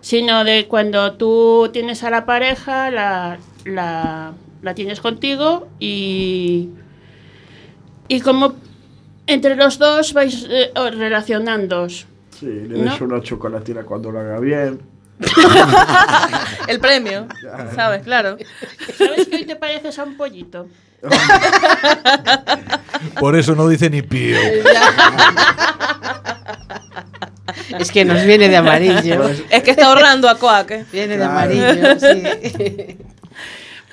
[0.00, 6.70] sino de cuando tú tienes a la pareja, la, la, la tienes contigo y.
[8.08, 8.54] Y como
[9.26, 12.06] entre los dos vais eh, relacionándoos.
[12.40, 13.06] Sí, le des No.
[13.06, 14.80] una chocolatina cuando lo haga bien.
[16.68, 17.26] El premio,
[17.74, 18.02] ¿sabes?
[18.02, 18.36] Claro.
[18.96, 20.66] ¿Sabes que hoy te pareces a un pollito?
[23.20, 24.36] Por eso no dice ni pío.
[27.78, 29.28] Es que nos viene de amarillo.
[29.50, 30.84] Es que está ahorrando a Coaque.
[30.92, 32.96] Viene de amarillo, sí.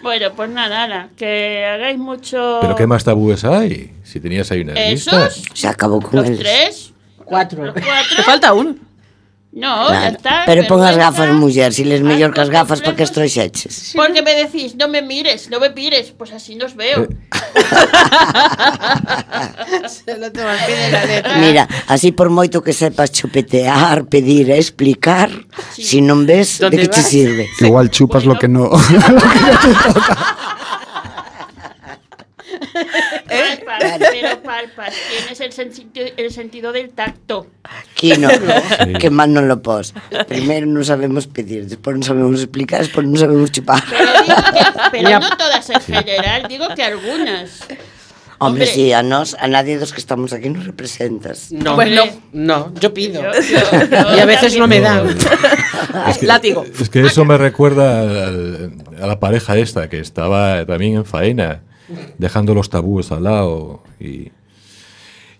[0.01, 2.59] Bueno, pues nada, ala, que hagáis mucho.
[2.61, 3.93] ¿Pero qué más tabúes hay?
[4.03, 5.27] Si tenías ahí una lista.
[5.27, 5.43] ¿Esos?
[5.53, 6.93] se acabó con ¿Los tres?
[7.23, 7.65] Cuatro.
[7.65, 8.23] ¿Los Te cuatro?
[8.23, 8.75] falta uno.
[9.55, 9.93] No, claro.
[9.93, 10.43] ya está.
[10.45, 13.15] Pero, pon as gafas, muller, si les mellor ah, que as gafas para que as
[13.15, 13.71] troxeches.
[13.71, 13.95] Sí.
[13.95, 17.07] Porque me decís, non me mires, non me pires, pois pues así nos veo.
[17.07, 17.15] Eh.
[19.87, 21.39] Se lo toma en pena la letra.
[21.39, 25.31] Mira, así por moito que sepas chupetear, pedir, explicar,
[25.71, 26.03] sí.
[26.03, 26.99] non ves, de que vas?
[26.99, 27.47] te sirve?
[27.63, 28.35] Igual chupas bueno.
[28.35, 28.67] lo que no...
[28.67, 30.35] lo que no te toca.
[33.36, 34.93] Palpas, pero palpas.
[35.10, 37.48] Tienes el, senti- el sentido del tacto.
[37.95, 38.30] Quino,
[39.00, 39.93] que mal non lo pos.
[40.28, 43.82] Primeiro non sabemos pedir, despois non sabemos explicar, despois non sabemos chupar.
[43.86, 44.12] Pero
[44.54, 47.63] que, pero no todas en general, digo que algunas.
[48.38, 48.76] Hombre, Hombre.
[48.76, 51.56] sí, a nós, a nadie dos que estamos aquí nos representas.
[51.56, 52.04] No, Pues no.
[52.36, 53.24] no, yo pido.
[53.24, 55.08] Yo- yo- yo Y a veces no me dan.
[56.12, 56.65] Es que, Látigo.
[56.67, 61.63] Es que eso me recuerda al- a la pareja esta que estaba también en faena,
[62.17, 63.84] dejando los tabúes al lado.
[64.00, 64.32] Y,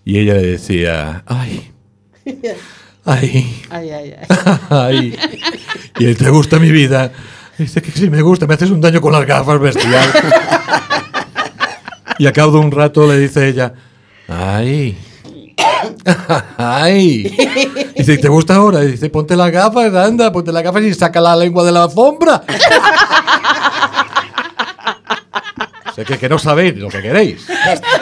[0.04, 1.72] y ella le decía, ay,
[3.04, 4.14] ay, Ay, ay,
[4.70, 5.18] ay.
[5.98, 7.12] Y él, ¿te gusta mi vida?
[7.58, 10.10] Dice que sí me gusta, me haces un daño con las gafas bestial.
[12.18, 13.72] Y a cabo de un rato le dice ella,
[14.28, 14.98] ay.
[16.58, 17.34] Ay.
[17.96, 18.84] Dice, ¿te gusta ahora?
[18.84, 21.84] Y dice, ponte las gafas, anda, ponte las gafas y saca la lengua de la
[21.84, 22.42] alfombra.
[25.96, 27.48] Sé que, que no sabéis lo que queréis.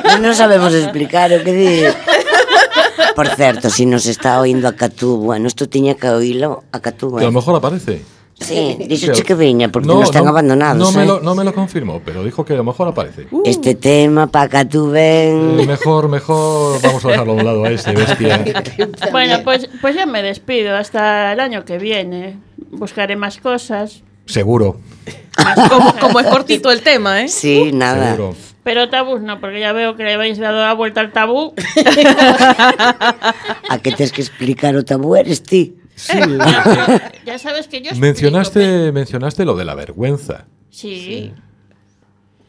[0.03, 1.71] Non nos sabemos explicar o que di.
[3.15, 7.15] Por certo, si nos está oindo a Catú, bueno, isto tiña que oílo a Catú.
[7.15, 7.39] Que a lo Eh.
[7.39, 8.03] mejor aparece.
[8.35, 10.83] Sí, dixo que viña, porque nos están abandonados.
[10.83, 11.07] No me, eh.
[11.07, 13.31] lo, no me lo confirmó, pero dijo que a lo mejor aparece.
[13.47, 15.63] Este tema pa Catú ven.
[15.63, 18.43] Eh, mejor, mejor, vamos a dejarlo a un lado a ese bestia.
[19.15, 22.37] Bueno, pues, pues ya me despido hasta el año que viene.
[22.75, 24.03] Buscaré más cosas.
[24.27, 24.81] Seguro,
[26.01, 27.29] Como, es cortito el tema, ¿eh?
[27.29, 28.13] Sí, nada.
[28.13, 28.37] seguro.
[28.63, 31.53] Pero tabús no, porque ya veo que le habéis dado la vuelta al tabú.
[33.69, 35.77] A que tens que explicar o tabú eres ti.
[35.95, 40.47] Sí, Ya, ya sabes que yo explico, mencionaste, mencionaste lo de la vergüenza.
[40.71, 41.33] Sí.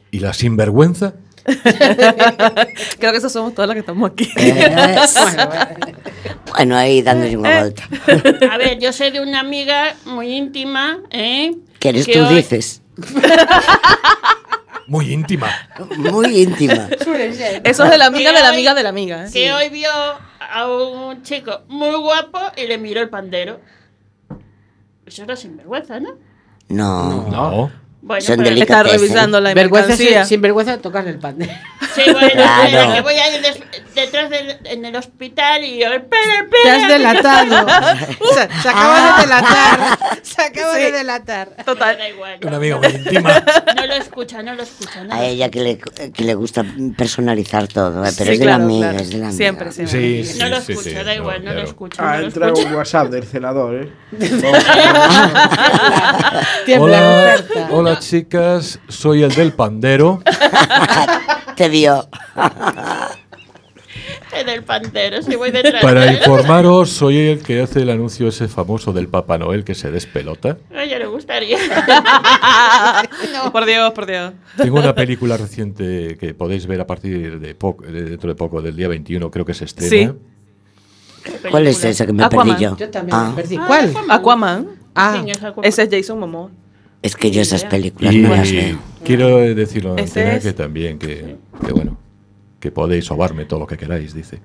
[0.09, 1.15] ¿Y la sinvergüenza?
[2.97, 4.27] Creo que eso somos todas las que estamos aquí.
[4.37, 4.97] Eh,
[6.55, 7.85] bueno, aí dándolle unha volta.
[8.49, 11.53] A ver, yo sé de una amiga muy íntima, ¿eh?
[11.93, 12.81] Que eres tú hoy- dices.
[14.87, 15.49] Muy íntima.
[15.97, 16.87] Muy íntima.
[17.63, 19.25] Eso es de la amiga de la amiga de la amiga.
[19.25, 19.29] ¿eh?
[19.33, 19.89] Que hoy vio
[20.39, 23.59] a un chico muy guapo y le miró el pandero.
[25.05, 26.11] Eso era sinvergüenza, ¿no?
[26.69, 27.27] No.
[27.29, 27.71] No.
[28.07, 30.19] Bueno, Son pero- Está revisando la Vergüenza mercancía.
[30.25, 31.37] sin, sin vergüenza tocarle el pan.
[31.95, 32.69] Sí, bueno, Claro.
[32.71, 33.59] bueno, que voy a ir des-
[33.95, 36.97] detrás del en el hospital y yo, espera, Te has espera.
[36.99, 37.67] delatado.
[38.35, 39.97] se, se acaba de delatar.
[40.21, 40.81] Se acaba Sí.
[40.81, 41.49] de delatar.
[41.65, 41.97] Total.
[41.97, 42.37] Da igual.
[42.45, 43.43] Una amiga muy íntima.
[43.75, 45.03] No lo escucha, no lo escucha.
[45.03, 45.77] No A ella que le,
[46.13, 46.63] que le gusta
[46.95, 49.03] personalizar todo, eh, pero Sí, es de la claro, amiga, claro.
[49.03, 49.37] es de la amiga.
[49.37, 49.99] Siempre, siempre.
[49.99, 52.03] Sí, sí, No lo escucha, sí, da no, igual, no, lo escucha.
[52.13, 53.89] Ah, no entra un WhatsApp del celador, ¿eh?
[56.65, 57.67] Tiembla Hola, Ruperta.
[57.95, 60.21] Hola chicas, soy el del pandero.
[61.55, 62.07] Te vio.
[64.33, 65.81] En el pantero, si voy detrás.
[65.81, 69.91] Para informaros, soy el que hace el anuncio ese famoso del Papá Noel que se
[69.91, 70.57] despelota.
[70.75, 71.57] A ella le gustaría.
[73.53, 74.33] Por Dios, por Dios.
[74.57, 78.61] Tengo una película reciente que podéis ver a partir de poco, de dentro de poco,
[78.61, 80.15] del día 21, creo que se estrena.
[81.49, 82.47] ¿Cuál es esa que me Aquaman.
[82.49, 82.77] perdí yo?
[82.77, 83.57] Yo también Ah, me perdí.
[83.57, 83.93] ¿Cuál?
[84.09, 84.67] Aquaman.
[84.93, 85.65] Ah, ¿Quién es Aquaman?
[85.67, 86.51] Ese es Jason Momoa.
[87.05, 88.77] Es que yo esas películas Y no las veo.
[89.03, 91.97] quiero decirlo antena es- que también, que, que bueno,
[92.59, 94.39] que podéis sobarme todo lo que queráis, dice.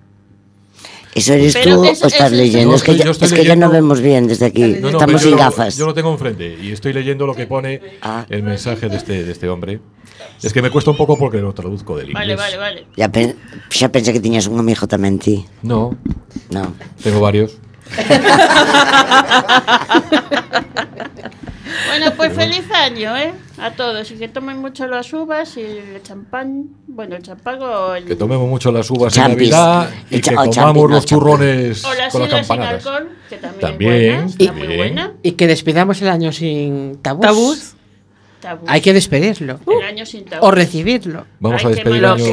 [1.12, 2.70] ¿Eso eres Pero tú eso- o estás eso- leyendo?
[2.70, 4.62] No, es que, ya, yo estoy es que ya no vemos bien desde aquí.
[4.78, 5.76] No, no, Estamos sin gafas.
[5.76, 8.24] Yo lo tengo enfrente y estoy leyendo lo que pone Ah.
[8.30, 9.80] el mensaje de este, de este hombre.
[10.42, 12.36] Es que me cuesta un poco porque lo traduzco del inglés.
[12.36, 12.86] Vale, vale, vale.
[12.96, 13.10] Ya,
[13.90, 15.44] pensé que tiñas un amigo tamén ti.
[15.62, 15.96] No,
[16.50, 16.72] No.
[17.02, 17.58] tengo varios.
[21.88, 23.32] Bueno, pues feliz año, ¿eh?
[23.58, 24.10] A todos.
[24.10, 26.68] Y que tomen mucho las uvas y el champán.
[26.86, 28.04] Bueno, el champán o el...
[28.04, 29.48] Que tomemos mucho las uvas Champis.
[29.48, 31.10] en Navidad y El que champis, comamos no, los champis.
[31.10, 32.86] turrones O las con las sidras sin campanadas.
[32.86, 34.26] alcohol, que también, También, es buena.
[34.38, 35.12] Está muy buena.
[35.22, 37.20] y que despidamos el año sin tabús.
[37.26, 37.72] Tabús.
[38.40, 38.64] Tabú.
[38.68, 39.60] Hay que despedirlo.
[39.66, 40.46] El año sin tabú.
[40.46, 41.26] O recibirlo.
[41.40, 42.24] Vamos Hay a despedir el año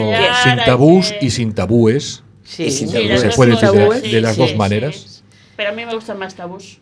[0.43, 2.23] sin tabús que- y sin tabúes.
[2.43, 2.63] Sí.
[2.63, 3.09] Y sin Sí, tabús.
[3.09, 4.55] las Se puede decir de- sí, de las sí, dos sí.
[4.55, 5.23] maneras.
[5.57, 6.79] Pero a mí me gustan más tabús.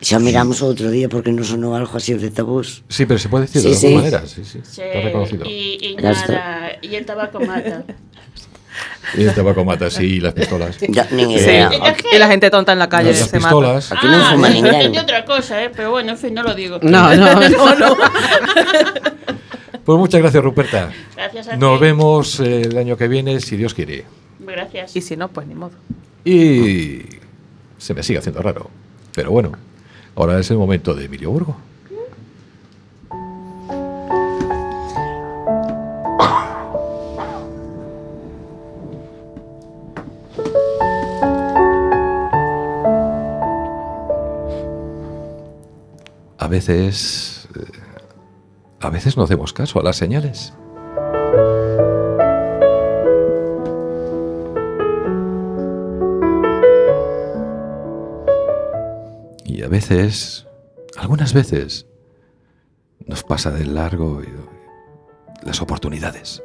[0.00, 2.86] Xa miramos outro día porque non sonou algo así de tabús.
[2.86, 3.86] Sí, pero se puede decir Sí, de sí.
[3.90, 4.30] dos maneras.
[4.30, 4.62] Sí, sí.
[4.62, 5.42] Sí, Está reconocido.
[5.42, 7.82] y, Ya nada, y el tabaco mata.
[9.18, 10.78] Y el tabaco mata, sí, y las pistolas.
[10.86, 11.42] Ya, nin Sí.
[11.42, 11.66] idea.
[11.70, 12.14] Sí.
[12.14, 13.48] Y la gente tonta en la calle Las, las se mata.
[13.50, 13.82] pistolas.
[13.90, 15.70] Aquí non Ah, fuma otra cosa, ¿eh?
[15.74, 16.78] Pero bueno, en fin, no lo digo.
[16.82, 17.26] No, no.
[17.58, 17.90] No, no.
[19.84, 20.92] Pues muchas gracias, Ruperta.
[21.16, 21.84] Gracias a Nos ti.
[21.86, 24.04] vemos eh, el año que viene, si Dios quiere.
[24.38, 24.94] Gracias.
[24.94, 25.72] Y si no, pues ni modo.
[26.24, 27.02] Y
[27.78, 28.70] se me sigue haciendo raro.
[29.14, 29.52] Pero bueno,
[30.18, 31.56] ahora es el momento de Emilio Burgo.
[46.38, 47.48] A veces...
[47.56, 47.64] eh,
[48.80, 50.52] A veces no hacemos caso a las señales.
[59.78, 60.44] Veces,
[60.96, 61.86] algunas veces,
[63.06, 64.20] nos pasa de largo
[65.44, 66.42] las oportunidades.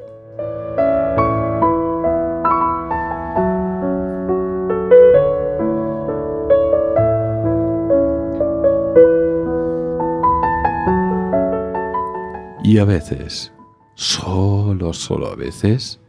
[12.64, 13.52] Y a veces,
[13.96, 16.00] solo, solo a veces,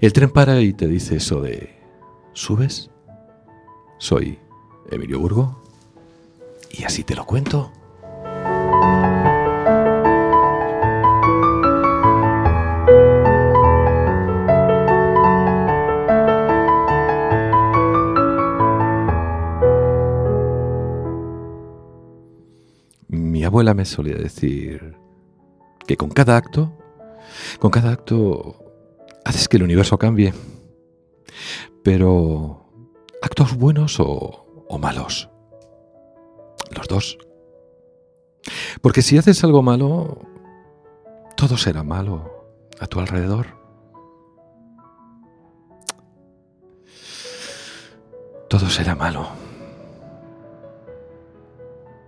[0.00, 1.80] el tren para y te dice eso de,
[2.32, 2.92] ¿subes?
[3.98, 4.38] Soy
[4.88, 5.59] Emilio Burgo
[6.80, 7.70] y así te lo cuento.
[23.08, 24.96] Mi abuela me solía decir
[25.86, 26.72] que con cada acto
[27.58, 28.56] Con cada acto
[29.26, 30.32] haces que el universo cambie.
[31.82, 32.64] Pero,
[33.20, 35.29] ¿actos buenos o, o malos?
[36.90, 37.18] Dos.
[38.82, 40.18] Porque si haces algo malo,
[41.36, 42.48] todo será malo
[42.80, 43.46] a tu alrededor.
[48.48, 49.28] Todo será malo.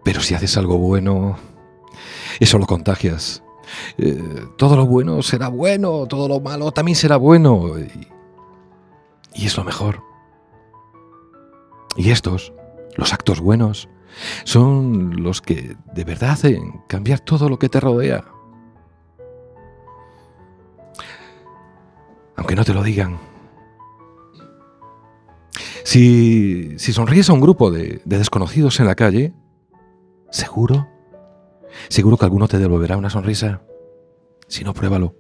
[0.02, 1.36] Pero si haces algo bueno,
[2.40, 3.44] eso lo contagias.
[3.98, 7.78] Eh, todo lo bueno será bueno, todo lo malo también será bueno.
[7.78, 8.08] Y,
[9.34, 10.02] y es lo mejor.
[11.96, 12.52] Y estos,
[12.96, 13.88] los actos buenos,
[14.44, 18.24] son los que de verdad hacen cambiar todo lo que te rodea.
[22.36, 23.18] Aunque no te lo digan.
[25.84, 29.34] Si, si sonríes a un grupo de, de desconocidos en la calle,
[30.30, 30.88] seguro,
[31.88, 33.62] seguro que alguno te devolverá una sonrisa.
[34.48, 35.14] Si no, pruébalo.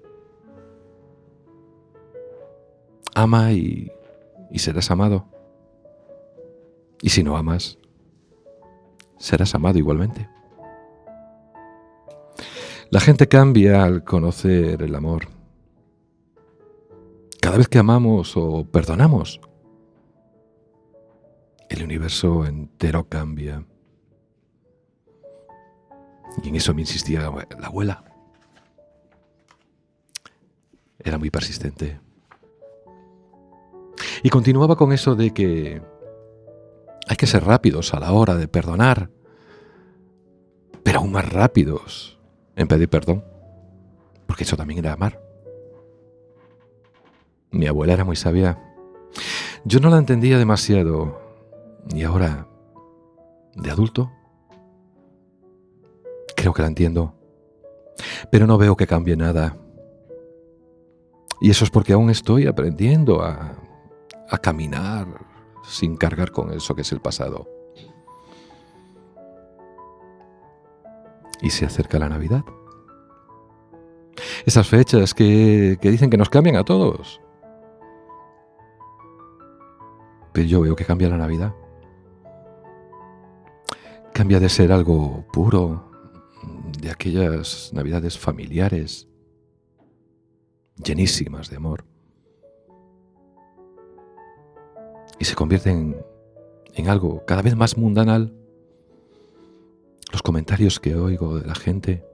[3.14, 3.90] Ama y,
[4.50, 5.26] y serás amado.
[7.02, 7.78] Y si no amas,
[9.22, 10.28] serás amado igualmente.
[12.90, 15.28] La gente cambia al conocer el amor.
[17.40, 19.40] Cada vez que amamos o perdonamos,
[21.68, 23.64] el universo entero cambia.
[26.42, 27.20] Y en eso me insistía
[27.60, 28.04] la abuela.
[30.98, 32.00] Era muy persistente.
[34.24, 35.91] Y continuaba con eso de que
[37.08, 39.10] hay que ser rápidos a la hora de perdonar,
[40.82, 42.18] pero aún más rápidos
[42.56, 43.24] en pedir perdón,
[44.26, 45.20] porque eso también era amar.
[47.50, 48.58] Mi abuela era muy sabia.
[49.64, 51.20] Yo no la entendía demasiado
[51.94, 52.46] y ahora,
[53.54, 54.10] de adulto,
[56.36, 57.14] creo que la entiendo,
[58.30, 59.56] pero no veo que cambie nada.
[61.40, 63.56] Y eso es porque aún estoy aprendiendo a,
[64.28, 65.31] a caminar
[65.62, 67.48] sin cargar con eso que es el pasado.
[71.40, 72.44] Y se acerca la Navidad.
[74.46, 77.20] Esas fechas que, que dicen que nos cambian a todos.
[80.32, 81.54] Pero yo veo que cambia la Navidad.
[84.12, 85.90] Cambia de ser algo puro,
[86.80, 89.08] de aquellas Navidades familiares,
[90.76, 91.84] llenísimas de amor,
[95.22, 96.04] y se convierte en,
[96.74, 98.34] en algo cada vez más mundanal.
[100.10, 102.04] Los comentarios que oigo de la gente,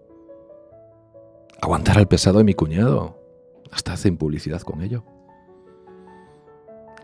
[1.63, 3.19] aguantar al pesado de mi cuñado,
[3.73, 5.05] hasta hacen publicidad con ello.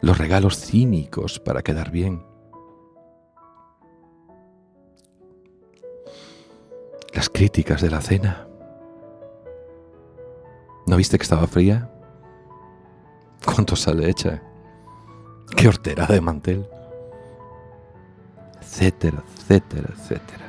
[0.03, 2.23] Los regalos cínicos para quedar bien.
[7.15, 8.47] Las críticas de la cena.
[10.87, 11.91] ¿No viste que estaba fría?
[13.43, 14.43] ¿Cuánto sale hecha?
[15.57, 16.67] ¿Qué hortera de mantel?
[18.61, 20.45] Etcétera, etcétera, etcétera.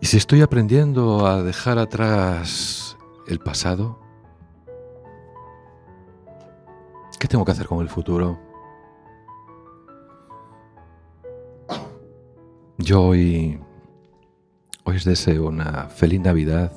[0.00, 3.98] Y si estoy aprendiendo a dejar atrás el pasado,
[7.18, 8.38] ¿qué tengo que hacer con el futuro?
[12.78, 13.58] Yo hoy,
[14.84, 16.70] hoy os deseo una feliz Navidad,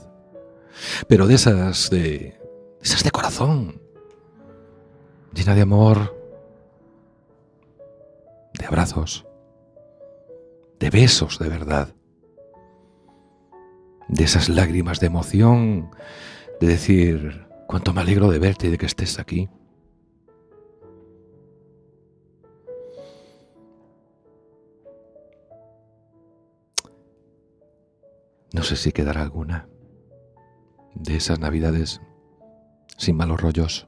[1.09, 2.38] pero de esas de,
[2.81, 3.81] esas de corazón,
[5.33, 6.15] llena de amor,
[8.57, 9.25] de abrazos,
[10.79, 11.93] de besos de verdad,
[14.07, 15.91] de esas lágrimas de emoción,
[16.59, 19.49] de decir, cuánto me alegro de verte y de que estés aquí.
[28.51, 29.69] No sé si quedará alguna
[30.95, 32.01] de esas navidades
[32.99, 33.87] sin malos rollos.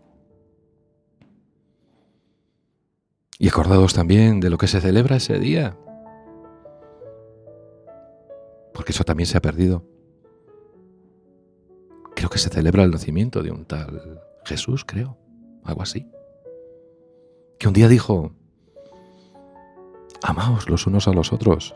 [3.38, 5.78] Y acordados también de lo que se celebra ese día.
[8.74, 9.86] Porque eso también se ha perdido.
[12.16, 15.18] Creo que se celebra el nacimiento de un tal Jesús, creo.
[15.66, 16.10] Algo así.
[17.60, 18.32] Que un día dijo,
[20.24, 21.76] amaos los unos a los otros.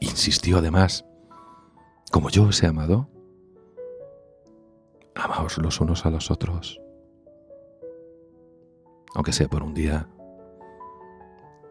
[0.00, 1.04] Insistió además,
[2.10, 3.10] como yo os he amado,
[5.14, 6.80] amaos los unos a los otros.
[9.14, 10.08] Aunque sea por un día,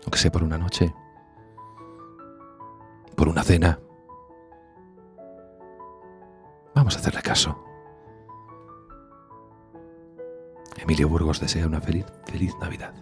[0.04, 0.94] aunque sea por una noche,
[3.16, 3.80] por una cena.
[6.74, 7.64] Vamos a hacerle caso.
[10.78, 12.94] Emilio Burgos desea una feliz, feliz Navidad.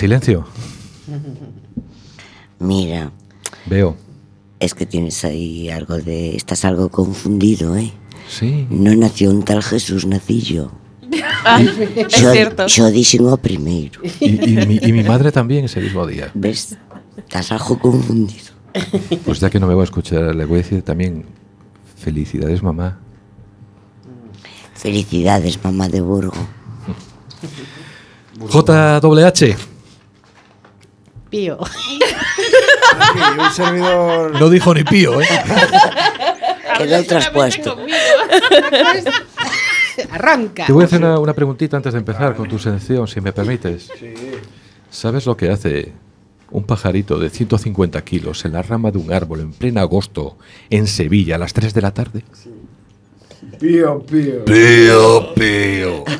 [0.00, 0.44] Silencio.
[2.58, 3.12] Mira,
[3.66, 3.96] Veo.
[4.58, 6.36] es que tienes ahí algo de...
[6.36, 7.92] Estás algo confundido, ¿eh?
[8.28, 8.66] Sí.
[8.70, 10.70] No nació un tal Jesús Nacillo.
[11.44, 12.66] Ay, es Yo, cierto.
[12.66, 14.00] yo dixen o primeiro.
[14.20, 16.30] Y, y mi, y mi madre también ese mismo día.
[16.34, 16.76] Ves?
[17.16, 18.50] Estás algo confundido.
[19.24, 21.24] Pues ya que no me voy a escuchar, le voy a decir también
[21.96, 22.98] felicidades, mamá.
[24.74, 26.32] Felicidades, mamá de Burgo.
[28.50, 29.69] JWH.
[31.30, 31.58] Pío.
[31.62, 31.98] Aquí,
[33.38, 34.38] un servidor.
[34.38, 35.26] No dijo ni pío, ¿eh?
[36.78, 37.78] Quedó traspuesto.
[40.10, 40.66] Arranca.
[40.66, 43.32] Te voy a hacer una, una preguntita antes de empezar con tu sección, si me
[43.32, 43.90] permites.
[44.90, 45.92] ¿Sabes lo que hace
[46.50, 50.36] un pajarito de 150 kilos en la rama de un árbol en pleno agosto
[50.68, 52.24] en Sevilla a las 3 de la tarde?
[53.58, 54.44] Pío, pío.
[54.44, 56.04] Pío, pío.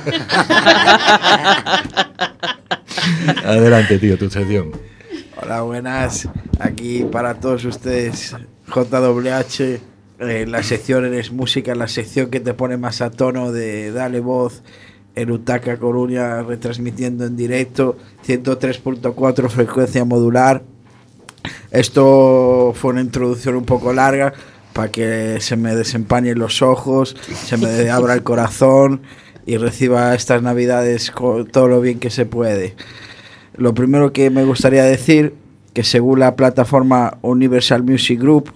[3.44, 4.72] Adelante, tío, tu sección.
[5.43, 6.28] Hola, buenas.
[6.59, 8.36] Aquí para todos ustedes,
[8.66, 9.80] JWH.
[10.18, 14.20] eh, la sección Eres Música, la sección que te pone más a tono de Dale
[14.20, 14.62] Voz
[15.14, 20.62] en Utaca Coruña, retransmitiendo en directo, 103.4 frecuencia modular.
[21.70, 24.34] Esto fue una introducción un poco larga
[24.74, 27.16] para que se me desempañen los ojos,
[27.47, 29.01] se me abra el corazón
[29.47, 32.76] y reciba estas navidades con todo lo bien que se puede.
[33.61, 35.34] Lo primero que me gustaría decir,
[35.74, 38.50] que según la plataforma Universal Music Group,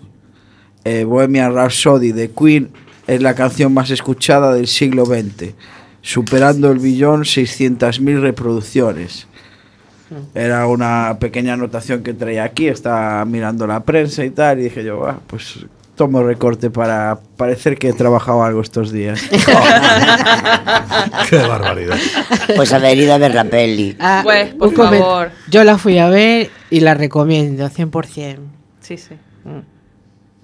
[0.84, 2.70] eh, Bohemian Rhapsody de Queen
[3.06, 5.52] es la canción más escuchada del siglo XX,
[6.00, 9.26] superando el billón 600.000 reproducciones.
[10.34, 14.84] Era una pequeña anotación que traía aquí, estaba mirando la prensa y tal, y dije
[14.84, 19.22] yo, "Ah, pues tomo recorte para parecer que he trabajado algo estos días.
[21.30, 21.96] Qué barbaridad.
[22.56, 23.96] Pues haber ido a ver la peli.
[24.00, 25.30] Ah, Pues, por favor.
[25.48, 28.38] Yo la fui a ver y la recomiendo 100%.
[28.80, 29.14] Sí, sí.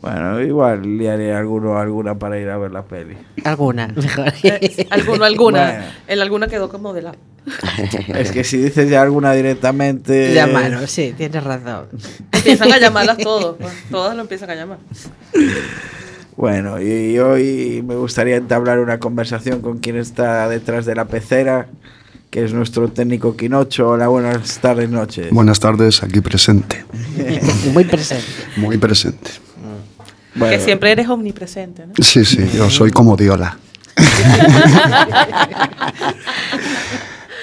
[0.00, 3.18] Bueno, igual liaré alguno alguna para ir a ver la peli.
[3.44, 4.32] Alguna, mejor.
[4.42, 5.64] Eh, alguno, alguna.
[5.66, 5.84] Bueno.
[6.06, 7.14] El alguna quedó como de la.
[8.14, 10.34] Es que si dices ya alguna directamente...
[10.34, 11.86] Llamaron, sí, tienes razón.
[12.32, 13.56] Empiezan a llamarlas todos.
[13.58, 14.78] pues, todas lo empiezan a llamar.
[16.36, 21.66] Bueno, y hoy me gustaría entablar una conversación con quien está detrás de la pecera,
[22.30, 23.90] que es nuestro técnico Quinocho.
[23.90, 25.28] Hola, buenas tardes, noches.
[25.30, 26.84] Buenas tardes, aquí presente.
[27.74, 28.24] Muy presente.
[28.56, 29.32] Muy presente.
[30.34, 31.92] Bueno, Que siempre eres omnipresente, ¿no?
[32.00, 33.58] Sí, sí, yo soy como Diola.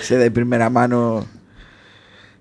[0.08, 1.26] Sé de primera mano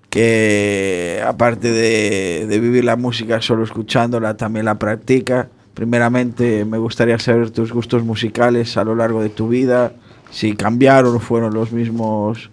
[0.09, 5.49] que aparte de, de vivir la música solo escuchándola, también la practica.
[5.73, 9.91] Primeramente me gustaría saber tus gustos musicales a lo largo de tu vida,
[10.31, 12.49] si cambiaron o fueron los mismos.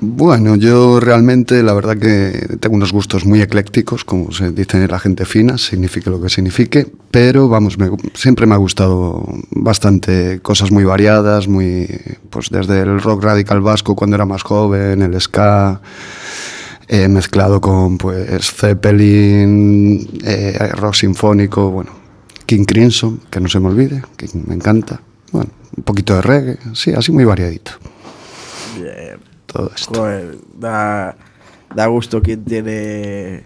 [0.00, 5.00] Bueno, yo realmente la verdad que tengo unos gustos muy eclécticos, como se dice la
[5.00, 10.70] gente fina, signifique lo que signifique, pero vamos, me- siempre me ha gustado bastante cosas
[10.70, 11.88] muy variadas, muy
[12.30, 15.80] pues desde el rock radical vasco cuando era más joven, el ska,
[16.86, 21.90] eh, mezclado con pues Zeppelin, eh, rock sinfónico, bueno,
[22.46, 25.00] King Crimson, que no se me olvide, que me encanta,
[25.32, 27.72] bueno, un poquito de reggae, sí, así muy variadito.
[29.52, 29.94] Todo esto.
[29.94, 31.16] Joder, da,
[31.74, 33.44] da gusto quien tiene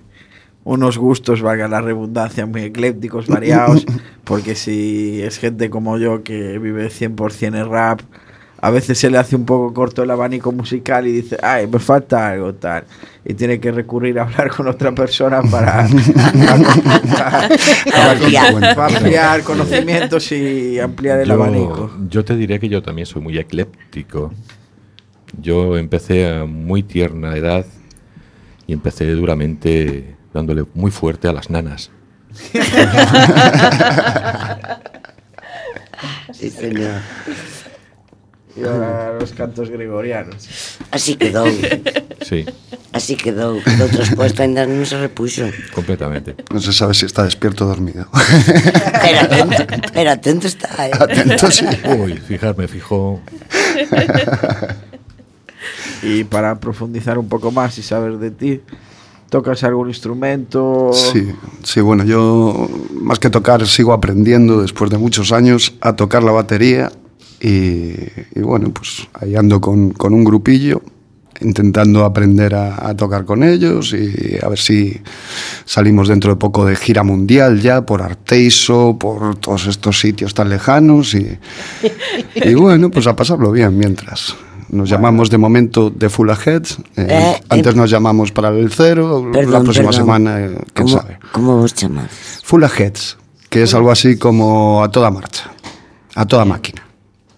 [0.64, 3.86] unos gustos, valga la redundancia, muy eclépticos, variados,
[4.24, 8.00] porque si es gente como yo que vive 100% en rap,
[8.61, 11.80] a veces se le hace un poco corto el abanico musical y dice, ay, me
[11.80, 12.84] falta algo tal.
[13.24, 15.80] Y tiene que recurrir a hablar con otra persona para,
[18.11, 18.55] Ampliar.
[18.78, 21.90] ampliar conocimientos y ampliar el abanico.
[22.09, 24.32] yo te diré que yo también soy muy ecléptico.
[25.41, 27.66] Yo empecé a muy tierna edad
[28.66, 31.91] y empecé duramente dándole muy fuerte a las nanas.
[36.33, 37.01] Sí, señor.
[38.57, 40.49] Y ahora los cantos gregorianos.
[40.91, 41.49] Así quedou.
[42.26, 42.45] Sí,
[42.93, 43.62] Así quedou.
[43.64, 45.49] Quedou traspuesto, ainda non se repuxo.
[45.72, 46.37] completamente.
[46.53, 48.05] No se sabe si está despierto o dormido.
[49.01, 49.62] Pero atento,
[49.97, 50.93] pero atento está, eh.
[50.93, 51.64] Atento, sí.
[51.89, 53.22] Uy, fijarme, fijo.
[56.03, 58.61] Y para profundizar un poco más y saber de ti,
[59.30, 60.90] ¿tocas algún instrumento?
[60.92, 61.28] Sí,
[61.62, 66.32] sí, bueno, yo más que tocar sigo aprendiendo después de muchos años a tocar la
[66.32, 66.90] batería
[67.40, 67.94] y,
[68.34, 70.82] y bueno, pues ahí ando con, con un grupillo
[71.40, 75.00] intentando aprender a, a tocar con ellos y a ver si
[75.64, 80.50] salimos dentro de poco de gira mundial ya por Arteiso, por todos estos sitios tan
[80.50, 81.38] lejanos y,
[82.34, 84.36] y bueno, pues a pasarlo bien mientras.
[84.73, 86.79] Nos llamamos de momento de Full Aheads.
[86.97, 89.23] eh, Eh, antes eh, nos llamamos Paralel Cero.
[89.27, 89.93] la Perdón, próxima perdón.
[90.05, 91.18] semana, eh, quién ¿Cómo, sabe.
[91.33, 92.41] ¿Cómo vos chamades?
[92.43, 93.18] Full Aheads,
[93.51, 95.51] que es algo así como a toda marcha,
[96.14, 96.83] a toda máquina.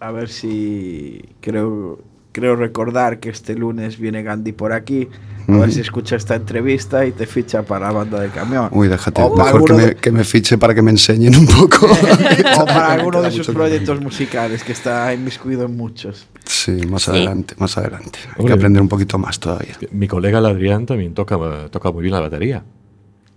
[0.01, 1.99] A ver si creo
[2.30, 5.09] creo recordar que este lunes viene Gandhi por aquí.
[5.47, 8.68] A ver si escucha esta entrevista y te ficha para la banda de camión.
[8.72, 11.47] Uy, déjate, O mejor que me, de- que me fiche para que me enseñen un
[11.47, 11.86] poco.
[12.61, 16.26] o para alguno de sus proyectos musicales, que está inmiscuido en muchos.
[16.45, 18.18] Sí, más adelante, más adelante.
[18.38, 19.76] Hay que aprender un poquito más todavía.
[19.92, 21.36] Mi colega el Adrián también toca,
[21.70, 22.62] toca muy bien la batería.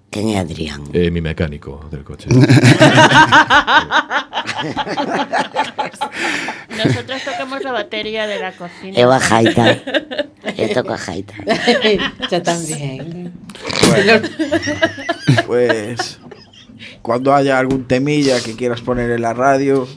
[0.09, 0.83] ¿Quién es Adrián?
[0.93, 2.29] Eh, mi mecánico del coche.
[6.77, 9.15] Nosotros tocamos la batería de la cocina.
[9.15, 9.77] A jaita.
[10.57, 11.33] Eu toco a jaita.
[12.31, 13.33] Yo también.
[15.45, 16.19] Pues
[17.01, 19.87] cuando haya algún temilla que quieras poner en la radio,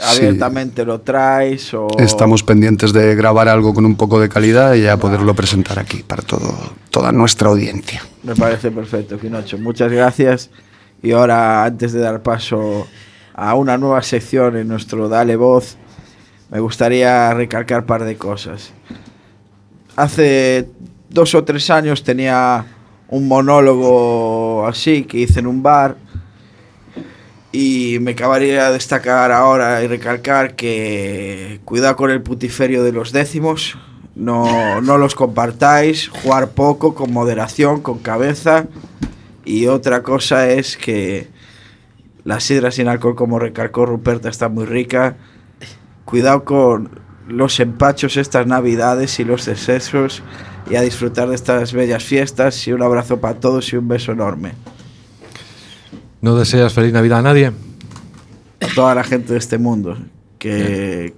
[0.00, 4.82] abiertamente lo traes o Estamos pendientes de grabar algo con un poco de calidad y
[4.82, 8.02] ya poderlo presentar aquí para todo, toda nuestra audiencia.
[8.22, 9.58] Me parece perfecto, Pinocho.
[9.58, 10.50] Muchas gracias.
[11.02, 12.86] Y ahora, antes de dar paso
[13.34, 15.76] a una nueva sección en nuestro Dale Voz,
[16.50, 18.72] me gustaría recalcar un par de cosas.
[19.96, 20.68] Hace
[21.08, 22.66] dos o tres años tenía
[23.08, 25.96] un monólogo así que hice en un bar
[27.52, 33.12] y me acabaría de destacar ahora y recalcar que cuidado con el putiferio de los
[33.12, 33.76] décimos,
[34.14, 38.66] no, no los compartáis, jugar poco, con moderación, con cabeza.
[39.44, 41.28] Y otra cosa es que
[42.24, 45.16] la sidra sin alcohol, como recalcó Ruperta, está muy rica.
[46.04, 46.90] Cuidado con
[47.28, 50.22] los empachos estas navidades y los excesos
[50.70, 54.12] y a disfrutar de estas bellas fiestas y un abrazo para todos y un beso
[54.12, 54.52] enorme.
[56.20, 57.52] ¿No deseas feliz Navidad a nadie?
[58.62, 59.96] a toda la gente de este mundo
[60.38, 61.14] que,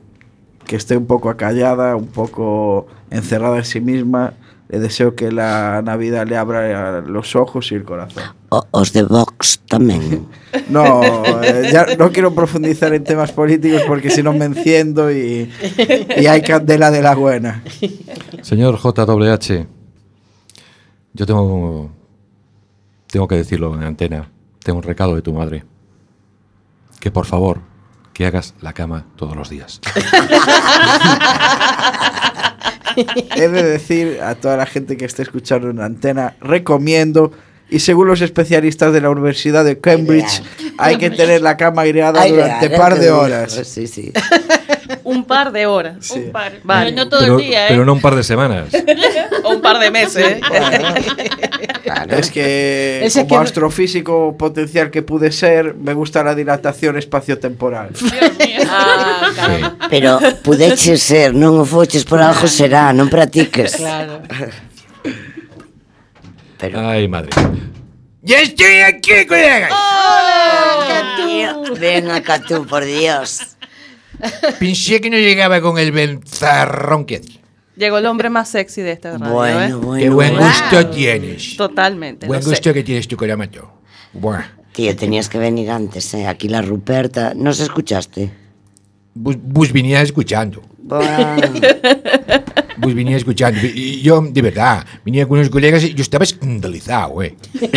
[0.67, 4.35] que esté un poco acallada, un poco encerrada en sí misma.
[4.75, 8.25] Le deseo que la Navidad le abra los ojos y el corazón.
[8.49, 10.27] O, os de Vox tamén.
[10.69, 11.01] No,
[11.43, 15.49] eh, ya no quiero profundizar en temas políticos porque si no me enciendo y,
[16.17, 17.63] y hay candela de la buena.
[18.43, 19.67] Señor JWH,
[21.13, 21.91] yo tengo,
[23.07, 24.29] tengo que decirlo en antena.
[24.65, 25.65] Tengo un recado de tu madre.
[26.99, 27.61] Que por favor,
[28.13, 29.81] que hagas la cama todos los días.
[33.37, 37.33] He de decir a toda la gente que esté escuchando en antena, recomiendo,
[37.71, 40.43] y según los especialistas de la Universidad de Cambridge,
[40.79, 43.53] hay que tener la cama aireada durante ya, par de horas.
[43.65, 44.13] Sí, sí.
[45.15, 45.97] Un par de horas.
[46.01, 46.19] Sí.
[46.19, 46.53] Un par.
[46.65, 46.91] Vale.
[46.91, 47.69] Pero no todo pero, el día, ¿eh?
[47.71, 48.69] pero no un par de semanas.
[49.45, 50.25] O un par de meses.
[50.25, 50.41] ¿eh?
[52.09, 57.91] Es que Ese como que astrofísico potencial que pude ser, me gusta la dilatación espaciotemporal.
[57.93, 58.61] Dios mío.
[58.77, 59.77] Ah, caramba.
[59.89, 63.77] Pero pudeches ser, non o foches por algo será, non practiques.
[63.79, 64.25] Claro.
[66.59, 67.31] Pero Ay, madre.
[68.23, 69.69] ¡Ya estoy aquí, colega!
[71.17, 73.54] tío, venga Catú, por Dios.
[74.59, 77.21] Pensé que no llegaba con el benzarrón que.
[77.77, 79.33] Llegó el hombre más sexy de esta radio.
[79.33, 79.75] Bueno, ¿eh?
[79.75, 80.03] bueno.
[80.03, 80.47] ¡Qué buen bueno.
[80.47, 81.57] gusto tienes!
[81.57, 82.27] Totalmente.
[82.27, 82.51] Buen lo sé.
[82.51, 83.81] gusto que tienes tu colamato.
[84.13, 84.45] Buah.
[84.73, 86.27] Tío, tenías que venir antes, eh.
[86.27, 87.33] Aquí la Ruperta.
[87.35, 88.31] ¿Nos escuchaste?
[89.15, 90.63] Vos, vos venía escuchando.
[90.79, 91.37] Buah.
[92.77, 93.61] Vos venía escuchando.
[93.63, 97.37] Y yo, de verdad, venía con unos colegas y yo estaba escandalizado, eh.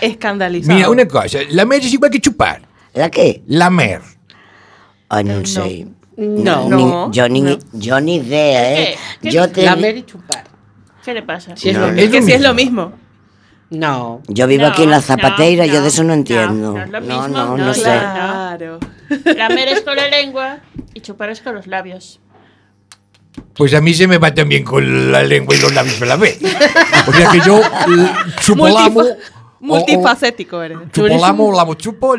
[0.00, 0.74] Escandalizado.
[0.74, 2.71] Mira, una cosa, lamer es igual que chupar.
[2.94, 3.42] La qué?
[3.46, 4.00] Lamer.
[5.08, 5.86] Ay, non sei.
[6.16, 6.68] No.
[6.68, 7.58] Ni- No, yo, ni, no.
[7.72, 8.96] yo ni idea, eh.
[9.20, 9.28] ¿Qué?
[9.28, 9.34] ¿Qué?
[9.34, 10.44] Yo, te, Lamer y chupar.
[11.04, 11.56] ¿Qué le pasa?
[11.56, 12.12] Si es No, lo Es mismo.
[12.12, 12.92] que sí es lo mismo.
[13.70, 14.20] No.
[14.28, 16.72] yo vivo No, aquí en la no, zapateira, yo de eso no entiendo.
[16.74, 17.82] no es lo No, mismo, no, no, no, sé.
[17.84, 18.78] Claro.
[19.36, 20.58] Lamer es con la lengua
[20.92, 22.20] y chupar es con los labios.
[23.54, 26.16] Pues a mí se me va también con la lengua y los labios a la
[26.16, 26.38] vez.
[27.06, 28.12] O sea que yo eh,
[29.62, 30.78] multifacético eres.
[30.92, 32.16] Chupo eres lamo, chupo,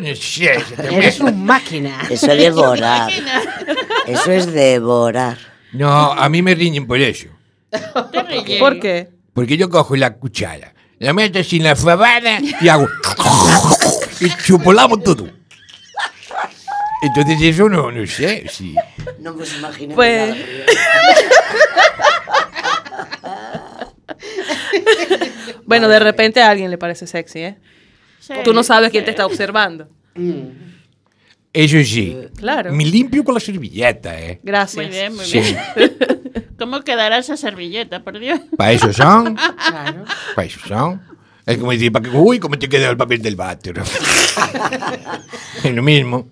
[0.78, 1.26] Eres mezcla.
[1.26, 2.00] un máquina.
[2.10, 3.12] Eso es devorar.
[4.08, 5.38] Eso es devorar.
[5.74, 7.28] No, a mí me riñen por eso.
[8.60, 9.10] ¿Por qué?
[9.34, 12.88] Porque yo cojo la cuchara, la meto en la fabada y hago.
[14.20, 15.28] y chupolamo todo.
[17.02, 18.76] Entonces eso no, no sé, sí.
[19.20, 19.96] No me imagino.
[19.96, 20.38] Pues-
[25.66, 27.58] Bueno, de repente a alguien le parece sexy, ¿eh?
[28.20, 28.34] Sí.
[28.44, 29.90] Tú no sabes quién te está observando.
[31.52, 32.18] Eso sí.
[32.38, 32.74] Claro.
[32.74, 34.40] Me limpio con la servilleta, ¿eh?
[34.44, 34.76] Gracias.
[34.86, 35.40] Muy bien, muy Sí.
[35.40, 35.58] bien.
[36.58, 38.40] ¿Cómo quedará esa servilleta, por Dios?
[38.58, 39.36] Para eso son.
[39.36, 40.06] Claro.
[40.36, 41.02] Para eso son.
[41.46, 43.76] Es como decir, para que, uy, cómo te queda el papel del váter.
[45.64, 46.28] es lo mismo.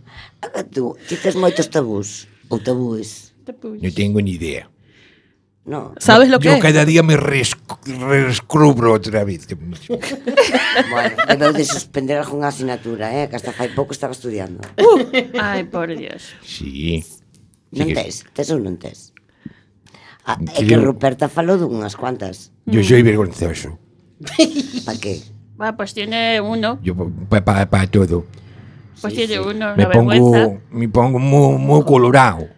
[0.74, 2.28] Tú, ti tes moitos tabús.
[2.50, 3.34] Ou tabúes.
[3.46, 4.70] No tengo ni idea.
[5.64, 5.94] No.
[6.00, 6.62] ¿Sabes lo que Yo es?
[6.62, 9.48] cada día me rescubro outra vez.
[10.90, 13.30] bueno, debeu de suspender algunha asignatura, eh?
[13.30, 14.66] Que hasta fai pouco estaba estudiando.
[14.82, 15.06] Uh,
[15.38, 16.34] ai, por Dios.
[16.42, 17.06] Sí.
[17.72, 19.14] Non tes, tes ou non tes?
[20.26, 22.50] Ah, é que Ruperta falou dunhas cuantas.
[22.66, 22.88] Yo mm.
[22.90, 23.78] soy vergonzoso.
[24.86, 25.22] Pa que?
[25.62, 26.82] Va, pues pois tiene uno.
[26.82, 26.98] Yo
[27.30, 28.26] pa, pa, pa todo.
[28.98, 29.40] Pues sí, tiene sí.
[29.40, 30.62] uno, me la pongo, vergüenza.
[30.74, 32.50] Me pongo moi, moi colorado.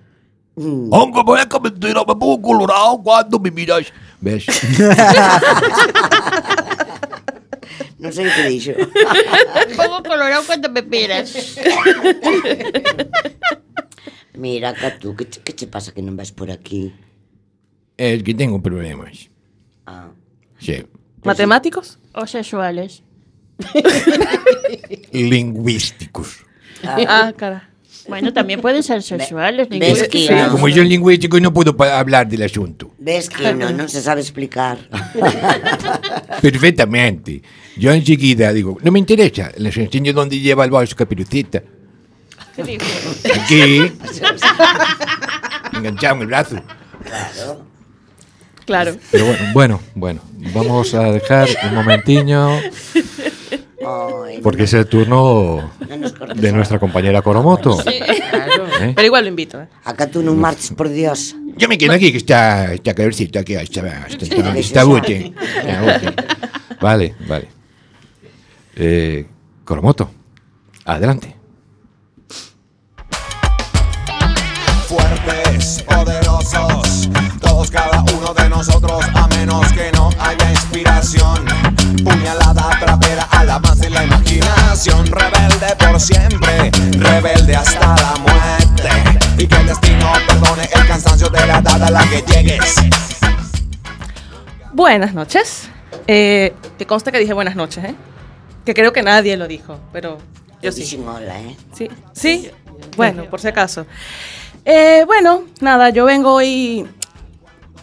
[0.56, 0.94] Mm.
[0.94, 3.92] Aunque parezca mentira, me pongo colorado cuando me miras.
[4.22, 4.46] ¿Ves?
[7.98, 8.74] Non sei o que dixo.
[9.80, 11.34] Pongo colorado cuando me miras.
[14.36, 16.94] Mira, Catu, que che, que che pasa que non vas por aquí?
[17.98, 19.30] Es que tengo problemas.
[19.86, 20.12] Ah.
[20.60, 20.86] Sí.
[21.24, 21.98] ¿Matemáticos?
[22.14, 23.02] O sexuales.
[25.12, 26.46] Lingüísticos.
[26.84, 27.73] Ah, cara.
[28.08, 29.68] Bueno, también pueden ser sexuales.
[29.70, 30.52] ves que Sí, no.
[30.52, 32.92] como yo lingüístico no puedo hablar del asunto.
[33.00, 34.78] Ves que non, non se sabe explicar.
[36.42, 37.42] Perfectamente.
[37.78, 41.64] Yo enseguida digo, no me interesa, les enseño dónde lleva el bolso caperucita.
[42.56, 42.86] ¿Qué dijo?
[43.34, 43.92] Aquí.
[45.74, 46.62] Enganchado en el brazo.
[47.04, 47.66] Claro.
[48.66, 48.96] Claro.
[49.12, 50.22] Pero bueno, bueno, bueno,
[50.54, 52.60] vamos a dejar un momentiño
[53.86, 55.72] Ay, porque es el turno
[56.36, 57.78] de nuestra compañera Coromoto.
[57.78, 58.68] Claro.
[58.82, 58.94] ¿Eh?
[58.96, 59.68] Pero igual lo invito, ¿eh?
[59.84, 61.36] A Catu non marches, por Dios.
[61.56, 64.86] Yo me quedo aquí, que está, está aquí, está, está, está, está.
[66.82, 67.48] Vale, vale.
[68.76, 69.26] Eh,
[69.64, 70.10] Coromoto,
[70.86, 71.44] adelante.
[74.94, 77.10] fuertes, poderosos,
[77.42, 81.73] todos cada uno de nosotros, a menos que no haya inspiración.
[82.04, 88.90] Puñalada trapera, alabanza y la imaginación, rebelde por siempre, rebelde hasta la muerte.
[89.38, 92.76] Y que el destino perdone el cansancio de la edad a la que llegues.
[94.74, 95.70] Buenas noches.
[96.08, 97.96] Eh, que consta que dije buenas noches, ¿eh?
[98.66, 100.18] Que creo que nadie lo dijo, pero
[100.62, 100.82] yo sí.
[100.82, 101.58] Eh?
[101.74, 102.52] Sí, sí.
[102.98, 103.86] Bueno, por si acaso.
[104.66, 106.86] Eh, bueno, nada, yo vengo hoy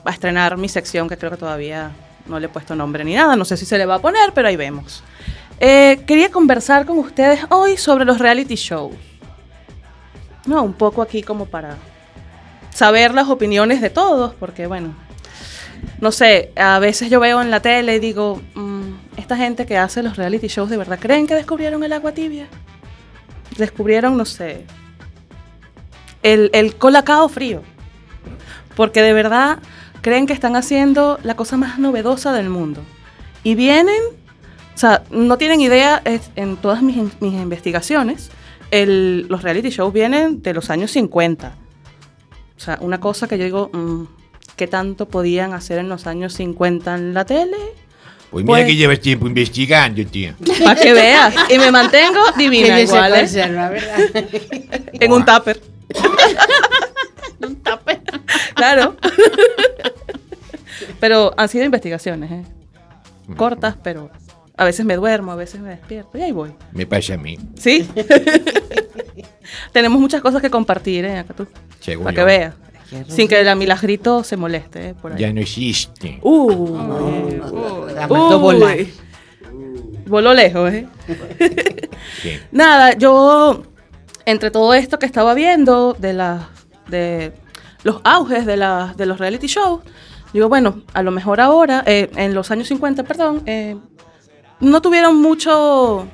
[0.04, 1.92] a estrenar mi sección que creo que todavía
[2.30, 3.36] no le he puesto nombre ni nada.
[3.36, 5.02] No sé si se le va a poner, pero ahí vemos.
[5.58, 8.94] Eh, quería conversar con ustedes hoy sobre los reality shows.
[10.46, 11.76] No, un poco aquí como para
[12.70, 14.94] saber las opiniones de todos, porque bueno,
[16.00, 19.76] no sé, a veces yo veo en la tele y digo, mm, esta gente que
[19.76, 22.46] hace los reality shows de verdad creen que descubrieron el agua tibia.
[23.58, 24.64] Descubrieron, no sé,
[26.22, 27.62] el, el colacao frío.
[28.76, 29.58] Porque de verdad
[30.00, 32.82] creen que están haciendo la cosa más novedosa del mundo.
[33.44, 34.00] Y vienen,
[34.74, 38.30] o sea, no tienen idea, es- en todas mis, in- mis investigaciones,
[38.70, 41.54] el- los reality shows vienen de los años 50.
[42.56, 44.04] O sea, una cosa que yo digo, mm,
[44.56, 47.56] ¿qué tanto podían hacer en los años 50 en la tele?
[48.30, 50.34] Pues mira Pues- que llevas tiempo investigando, tío.
[50.62, 51.34] Para que veas.
[51.48, 53.20] Y me mantengo divina igual, ¿eh?
[53.20, 53.98] conserva, ¿verdad?
[54.92, 55.60] En un tupper.
[57.42, 58.00] Un tape.
[58.54, 58.96] Claro.
[61.00, 62.44] pero han sido investigaciones, ¿eh?
[63.36, 64.10] Cortas, pero
[64.56, 66.52] a veces me duermo, a veces me despierto y ahí voy.
[66.72, 67.38] Me pasa a mí.
[67.56, 67.88] ¿Sí?
[69.72, 71.18] Tenemos muchas cosas que compartir, ¿eh?
[71.18, 71.46] Acá tú.
[71.80, 72.04] Seguro.
[72.04, 72.54] Para que veas.
[73.08, 74.94] Sin que la milagrito se moleste, ¿eh?
[74.94, 75.18] Por ahí.
[75.20, 76.18] Ya no existe.
[76.22, 76.76] Uh,
[77.94, 78.42] La mandó uy.
[78.42, 78.78] volar.
[80.06, 80.86] Voló lejos, ¿eh?
[82.20, 82.32] Sí.
[82.50, 83.62] Nada, yo
[84.26, 86.42] entre todo esto que estaba viendo de las
[86.88, 87.32] de
[87.84, 89.82] los auges de, las de los reality shows,
[90.32, 93.76] digo, bueno, a lo mejor ahora, eh, en los años 50, perdón, eh,
[94.60, 96.06] no tuvieron mucho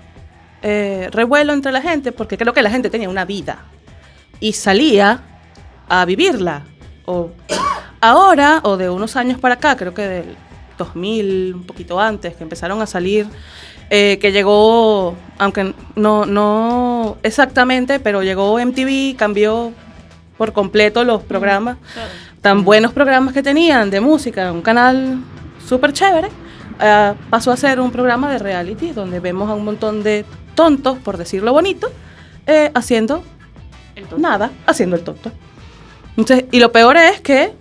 [0.63, 3.65] eh, revuelo entre la gente, porque creo que la gente tenía una vida
[4.41, 5.23] y salía
[5.89, 6.65] a vivirla.
[7.05, 7.31] O
[8.01, 10.37] ahora, o de unos años para acá, creo que del
[10.79, 13.27] 2000, un poquito antes, que empezaron a salir,
[13.91, 19.73] eh, que llegó, aunque no, no exactamente, pero llegó MTV, cambió
[20.37, 21.79] por completo los programas,
[22.41, 25.23] tan buenos programas que tenían de música, un canal
[25.67, 26.29] súper chévere,
[26.81, 30.25] eh, pasó a ser un programa de reality donde vemos a un montón de
[30.55, 31.89] tontos, por decirlo bonito,
[32.47, 33.23] eh, haciendo
[34.17, 35.33] nada, haciendo el tonto.
[36.17, 37.53] Entonces, y lo peor es que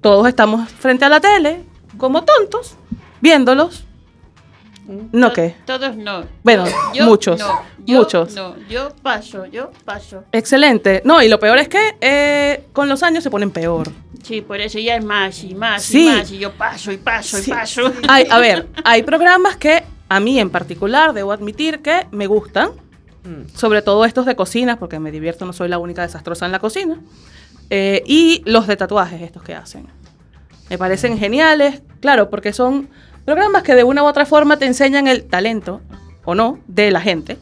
[0.00, 1.64] todos estamos frente a la tele,
[1.98, 2.76] como tontos,
[3.20, 3.84] viéndolos.
[5.12, 5.54] ¿No qué?
[5.64, 6.24] Todos no.
[6.42, 7.62] Bueno, Yo muchos, no.
[7.86, 8.34] Yo muchos.
[8.34, 10.24] No, yo paso, yo paso.
[10.32, 11.00] Excelente.
[11.04, 13.88] No, y lo peor es que eh, con los años se ponen peor.
[14.22, 16.06] Sí, por eso ya es más y más Sí.
[16.06, 16.30] y más.
[16.30, 17.50] Y yo paso y paso Sí.
[17.50, 17.92] y paso.
[18.08, 22.70] Hay, a ver, hay programas que a mí en particular debo admitir que me gustan,
[23.54, 26.58] sobre todo estos de cocina, porque me divierto, no soy la única desastrosa en la
[26.58, 27.00] cocina.
[27.70, 29.86] Eh, y los de tatuajes estos que hacen.
[30.68, 32.88] Me parecen geniales, claro, porque son
[33.24, 35.80] programas que de una u otra forma te enseñan el talento,
[36.24, 37.38] o no, de la gente.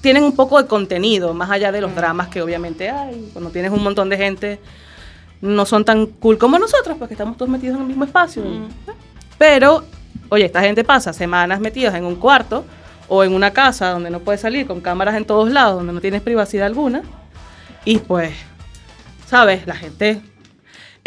[0.00, 3.30] Tienen un poco de contenido, más allá de los dramas que obviamente hay.
[3.32, 4.60] Cuando tienes un montón de gente,
[5.40, 8.42] no son tan cool como nosotros, porque estamos todos metidos en el mismo espacio.
[9.38, 9.84] Pero,
[10.28, 12.64] oye, esta gente pasa semanas metidas en un cuarto
[13.08, 16.00] o en una casa donde no puedes salir con cámaras en todos lados, donde no
[16.00, 17.02] tienes privacidad alguna.
[17.84, 18.32] Y pues,
[19.26, 19.66] ¿sabes?
[19.66, 20.20] La gente...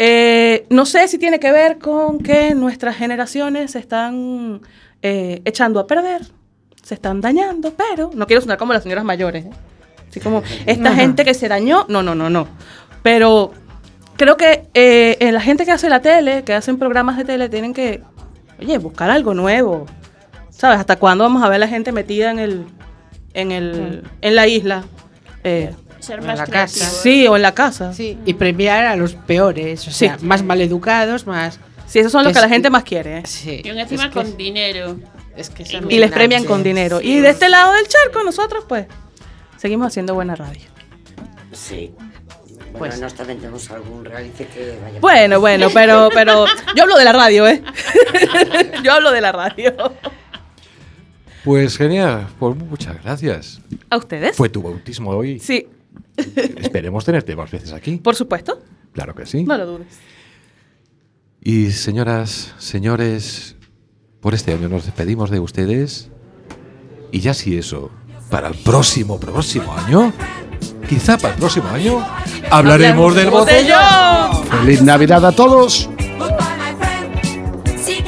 [0.04, 4.60] eh, no sé si tiene que ver con que nuestras generaciones se están
[5.00, 6.22] eh, echando a perder,
[6.82, 9.44] se están dañando, pero no quiero sonar como las señoras mayores.
[9.44, 9.50] ¿eh?
[10.10, 10.96] Así como esta Ajá.
[10.96, 12.48] gente que se dañó, no, no, no, no.
[13.04, 13.52] Pero
[14.16, 17.48] creo que eh, eh, la gente que hace la tele, que hacen programas de tele,
[17.48, 18.02] tienen que,
[18.58, 19.86] oye, buscar algo nuevo.
[20.50, 20.80] ¿Sabes?
[20.80, 22.66] ¿Hasta cuándo vamos a ver a la gente metida en el,
[23.34, 24.82] en el, en la isla?
[25.44, 25.72] Eh,
[26.02, 26.84] Ser En más la casa.
[26.84, 27.92] sí, o en la casa.
[27.94, 29.98] Sí, y premiar a los peores, o Sí.
[30.06, 31.60] sea, más maleducados, más...
[31.86, 33.18] Sí, esos son los Es que la que- gente más quiere.
[33.18, 33.22] ¿eh?
[33.24, 33.62] Sí.
[33.64, 34.96] Y encima es que- con dinero.
[35.36, 37.00] Es que Y les premian con dinero.
[37.00, 38.86] Y de este lado del charco, nosotros, pues,
[39.58, 40.60] seguimos haciendo buena radio.
[41.52, 41.92] Sí.
[42.72, 44.98] Bueno, Pues- nos también tenemos algún reality que vaya.
[45.00, 47.62] Bueno, bueno, pero, pero yo hablo de la radio, ¿eh?
[48.82, 49.72] yo hablo de la radio.
[51.44, 53.60] Pues genial, pues muchas gracias.
[53.90, 54.36] ¿A ustedes?
[54.36, 55.38] Fue tu bautismo hoy.
[55.40, 55.66] Sí,
[56.16, 57.96] Esperemos tenerte más veces aquí.
[57.96, 58.60] por supuesto.
[58.92, 59.44] Claro que sí.
[59.44, 59.98] No lo dudes.
[61.40, 63.56] Y señoras, señores,
[64.20, 66.10] por este año nos despedimos de ustedes.
[67.10, 67.90] Y ya si eso,
[68.30, 70.12] para el próximo, próximo año,
[70.88, 72.06] quizá para el próximo año,
[72.50, 74.46] hablaremos del botellón.
[74.60, 75.90] ¡Feliz Navidad a todos!